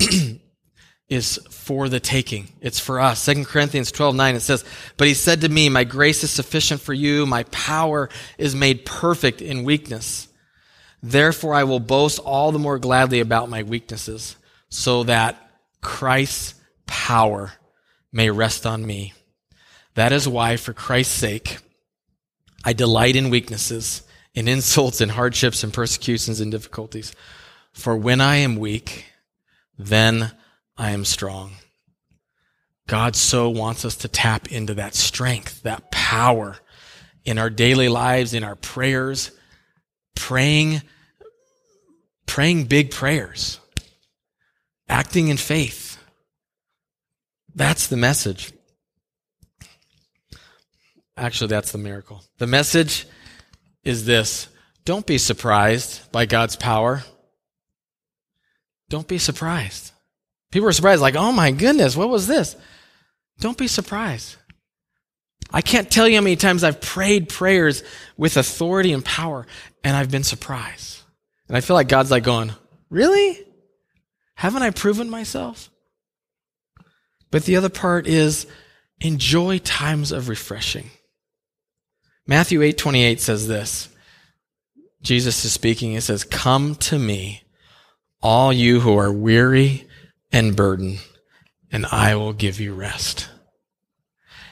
is 1.08 1.38
for 1.50 1.88
the 1.88 2.00
taking. 2.00 2.48
It's 2.60 2.78
for 2.78 3.00
us. 3.00 3.24
2 3.24 3.44
Corinthians 3.44 3.90
12, 3.90 4.14
9, 4.14 4.34
it 4.34 4.40
says, 4.40 4.64
But 4.96 5.08
he 5.08 5.14
said 5.14 5.40
to 5.40 5.48
me, 5.48 5.68
My 5.68 5.84
grace 5.84 6.22
is 6.22 6.30
sufficient 6.30 6.80
for 6.80 6.92
you. 6.92 7.26
My 7.26 7.42
power 7.44 8.08
is 8.36 8.54
made 8.54 8.84
perfect 8.84 9.42
in 9.42 9.64
weakness. 9.64 10.28
Therefore 11.02 11.54
I 11.54 11.64
will 11.64 11.80
boast 11.80 12.18
all 12.18 12.52
the 12.52 12.58
more 12.58 12.78
gladly 12.78 13.20
about 13.20 13.48
my 13.48 13.62
weaknesses, 13.62 14.36
so 14.68 15.04
that 15.04 15.36
Christ's 15.80 16.54
power 16.86 17.52
may 18.12 18.30
rest 18.30 18.66
on 18.66 18.84
me. 18.84 19.12
That 19.94 20.12
is 20.12 20.28
why, 20.28 20.56
for 20.56 20.72
Christ's 20.72 21.14
sake, 21.14 21.58
I 22.64 22.72
delight 22.72 23.16
in 23.16 23.30
weaknesses, 23.30 24.02
in 24.34 24.48
insults, 24.48 25.00
in 25.00 25.10
hardships, 25.10 25.62
and 25.62 25.72
persecutions, 25.72 26.40
and 26.40 26.50
difficulties. 26.50 27.12
For 27.72 27.96
when 27.96 28.20
I 28.20 28.36
am 28.36 28.56
weak, 28.56 29.06
then 29.78 30.32
I 30.76 30.90
am 30.90 31.04
strong. 31.04 31.52
God 32.88 33.14
so 33.14 33.50
wants 33.50 33.84
us 33.84 33.96
to 33.96 34.08
tap 34.08 34.50
into 34.50 34.74
that 34.74 34.94
strength, 34.94 35.62
that 35.62 35.90
power 35.90 36.56
in 37.24 37.38
our 37.38 37.50
daily 37.50 37.88
lives, 37.88 38.32
in 38.32 38.42
our 38.42 38.56
prayers, 38.56 39.30
praying, 40.16 40.82
praying 42.26 42.64
big 42.64 42.90
prayers, 42.90 43.60
acting 44.88 45.28
in 45.28 45.36
faith. 45.36 45.98
That's 47.54 47.88
the 47.88 47.96
message. 47.96 48.52
Actually, 51.18 51.48
that's 51.48 51.72
the 51.72 51.78
miracle. 51.78 52.22
The 52.38 52.46
message 52.46 53.06
is 53.82 54.06
this 54.06 54.48
don't 54.84 55.06
be 55.06 55.18
surprised 55.18 56.10
by 56.12 56.24
God's 56.26 56.56
power. 56.56 57.02
Don't 58.88 59.08
be 59.08 59.18
surprised. 59.18 59.92
People 60.50 60.68
are 60.68 60.72
surprised, 60.72 61.02
like, 61.02 61.16
oh 61.16 61.32
my 61.32 61.50
goodness, 61.50 61.94
what 61.94 62.08
was 62.08 62.26
this? 62.26 62.56
Don't 63.40 63.58
be 63.58 63.66
surprised. 63.68 64.36
I 65.50 65.60
can't 65.60 65.90
tell 65.90 66.08
you 66.08 66.16
how 66.16 66.22
many 66.22 66.36
times 66.36 66.64
I've 66.64 66.80
prayed 66.80 67.28
prayers 67.28 67.82
with 68.16 68.36
authority 68.36 68.92
and 68.92 69.04
power, 69.04 69.46
and 69.84 69.96
I've 69.96 70.10
been 70.10 70.24
surprised. 70.24 71.02
And 71.48 71.56
I 71.56 71.60
feel 71.60 71.74
like 71.74 71.88
God's 71.88 72.10
like 72.10 72.24
going, 72.24 72.52
Really? 72.90 73.44
Haven't 74.34 74.62
I 74.62 74.70
proven 74.70 75.10
myself? 75.10 75.68
But 77.30 77.44
the 77.44 77.56
other 77.56 77.68
part 77.68 78.06
is 78.06 78.46
enjoy 79.00 79.58
times 79.58 80.12
of 80.12 80.28
refreshing. 80.28 80.90
Matthew 82.28 82.60
8:28 82.60 83.18
says 83.18 83.48
this. 83.48 83.88
Jesus 85.00 85.44
is 85.44 85.52
speaking. 85.52 85.92
He 85.92 86.00
says, 86.00 86.24
Come 86.24 86.74
to 86.76 86.98
me, 86.98 87.42
all 88.20 88.52
you 88.52 88.80
who 88.80 88.96
are 88.96 89.12
weary 89.12 89.88
and 90.30 90.54
burdened, 90.54 90.98
and 91.72 91.86
I 91.86 92.14
will 92.16 92.34
give 92.34 92.60
you 92.60 92.74
rest. 92.74 93.28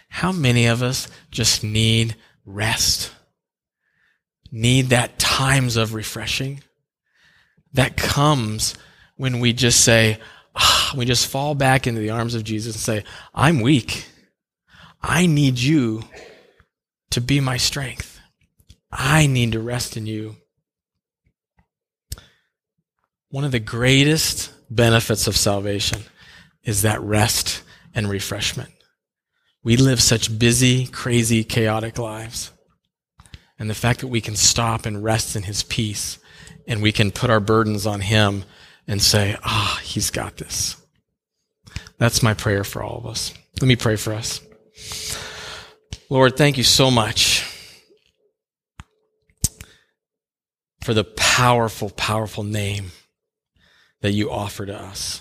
How 0.08 0.32
many 0.32 0.66
of 0.66 0.82
us 0.82 1.08
just 1.30 1.62
need 1.62 2.16
rest? 2.46 3.12
Need 4.50 4.86
that 4.86 5.18
times 5.18 5.76
of 5.76 5.92
refreshing 5.92 6.62
that 7.74 7.98
comes 7.98 8.74
when 9.16 9.40
we 9.40 9.52
just 9.52 9.82
say, 9.82 10.18
ah, 10.54 10.94
we 10.96 11.04
just 11.04 11.26
fall 11.26 11.54
back 11.54 11.86
into 11.86 12.00
the 12.00 12.10
arms 12.10 12.34
of 12.34 12.44
Jesus 12.44 12.74
and 12.74 12.80
say, 12.80 13.04
I'm 13.34 13.60
weak. 13.60 14.06
I 15.02 15.26
need 15.26 15.58
you 15.58 16.04
to 17.10 17.20
be 17.20 17.40
my 17.40 17.56
strength. 17.56 18.20
I 18.90 19.26
need 19.26 19.52
to 19.52 19.60
rest 19.60 19.96
in 19.96 20.06
you. 20.06 20.36
One 23.30 23.44
of 23.44 23.52
the 23.52 23.58
greatest 23.58 24.52
benefits 24.70 25.26
of 25.26 25.36
salvation 25.36 26.02
is 26.62 26.82
that 26.82 27.00
rest 27.00 27.62
and 27.94 28.08
refreshment. 28.08 28.70
We 29.62 29.76
live 29.76 30.00
such 30.00 30.38
busy, 30.38 30.86
crazy, 30.86 31.42
chaotic 31.42 31.98
lives. 31.98 32.52
And 33.58 33.68
the 33.68 33.74
fact 33.74 34.00
that 34.00 34.08
we 34.08 34.20
can 34.20 34.36
stop 34.36 34.86
and 34.86 35.02
rest 35.02 35.34
in 35.34 35.44
his 35.44 35.62
peace 35.62 36.18
and 36.66 36.82
we 36.82 36.92
can 36.92 37.10
put 37.10 37.30
our 37.30 37.40
burdens 37.40 37.86
on 37.86 38.00
him 38.00 38.44
and 38.86 39.02
say, 39.02 39.36
ah, 39.42 39.76
oh, 39.76 39.80
he's 39.82 40.10
got 40.10 40.36
this. 40.36 40.76
That's 41.98 42.22
my 42.22 42.34
prayer 42.34 42.64
for 42.64 42.82
all 42.82 42.98
of 42.98 43.06
us. 43.06 43.32
Let 43.60 43.68
me 43.68 43.76
pray 43.76 43.96
for 43.96 44.12
us. 44.12 44.40
Lord, 46.08 46.36
thank 46.36 46.56
you 46.56 46.62
so 46.62 46.88
much 46.88 47.44
for 50.82 50.94
the 50.94 51.02
powerful, 51.02 51.90
powerful 51.90 52.44
name 52.44 52.92
that 54.02 54.12
you 54.12 54.30
offer 54.30 54.64
to 54.64 54.80
us. 54.80 55.20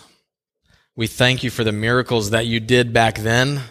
We 0.95 1.08
thank 1.08 1.43
you 1.43 1.50
for 1.50 1.63
the 1.63 1.71
miracles 1.71 2.30
that 2.30 2.45
you 2.45 2.60
did 2.60 2.93
back 2.93 3.17
then 3.17 3.62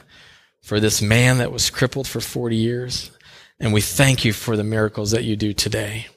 for 0.60 0.80
this 0.80 1.00
man 1.00 1.38
that 1.38 1.52
was 1.52 1.70
crippled 1.70 2.08
for 2.08 2.20
40 2.20 2.56
years. 2.56 3.12
And 3.60 3.72
we 3.72 3.80
thank 3.80 4.24
you 4.24 4.32
for 4.32 4.56
the 4.56 4.64
miracles 4.64 5.12
that 5.12 5.22
you 5.22 5.36
do 5.36 5.52
today. 5.52 6.08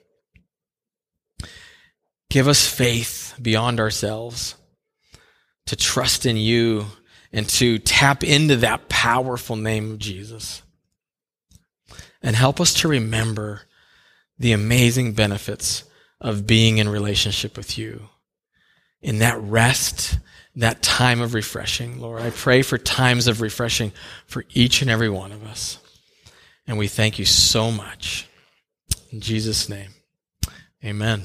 Give 2.31 2.47
us 2.47 2.67
faith 2.67 3.35
beyond 3.39 3.79
ourselves 3.79 4.55
to 5.67 5.75
trust 5.75 6.25
in 6.25 6.37
you 6.37 6.87
and 7.31 7.47
to 7.49 7.77
tap 7.77 8.23
into 8.23 8.55
that 8.57 8.89
powerful 8.89 9.55
name 9.55 9.91
of 9.91 9.99
Jesus. 9.99 10.63
And 12.21 12.35
help 12.35 12.59
us 12.59 12.73
to 12.75 12.87
remember 12.87 13.61
the 14.39 14.51
amazing 14.51 15.13
benefits 15.13 15.83
of 16.19 16.47
being 16.47 16.77
in 16.77 16.89
relationship 16.89 17.57
with 17.57 17.77
you. 17.77 18.09
In 19.01 19.19
that 19.19 19.39
rest 19.41 20.17
that 20.57 20.81
time 20.81 21.21
of 21.21 21.35
refreshing, 21.35 22.01
Lord. 22.01 22.21
I 22.21 22.31
pray 22.31 22.63
for 22.63 22.77
times 22.79 23.27
of 23.27 23.41
refreshing 23.41 23.91
for 24.25 24.43
each 24.49 24.81
and 24.81 24.89
every 24.89 25.09
one 25.09 25.31
of 25.31 25.45
us. 25.45 25.77
And 26.67 26.77
we 26.77 26.87
thank 26.87 27.19
you 27.19 27.25
so 27.25 27.71
much. 27.71 28.27
In 29.11 29.21
Jesus' 29.21 29.69
name, 29.69 29.91
amen. 30.83 31.23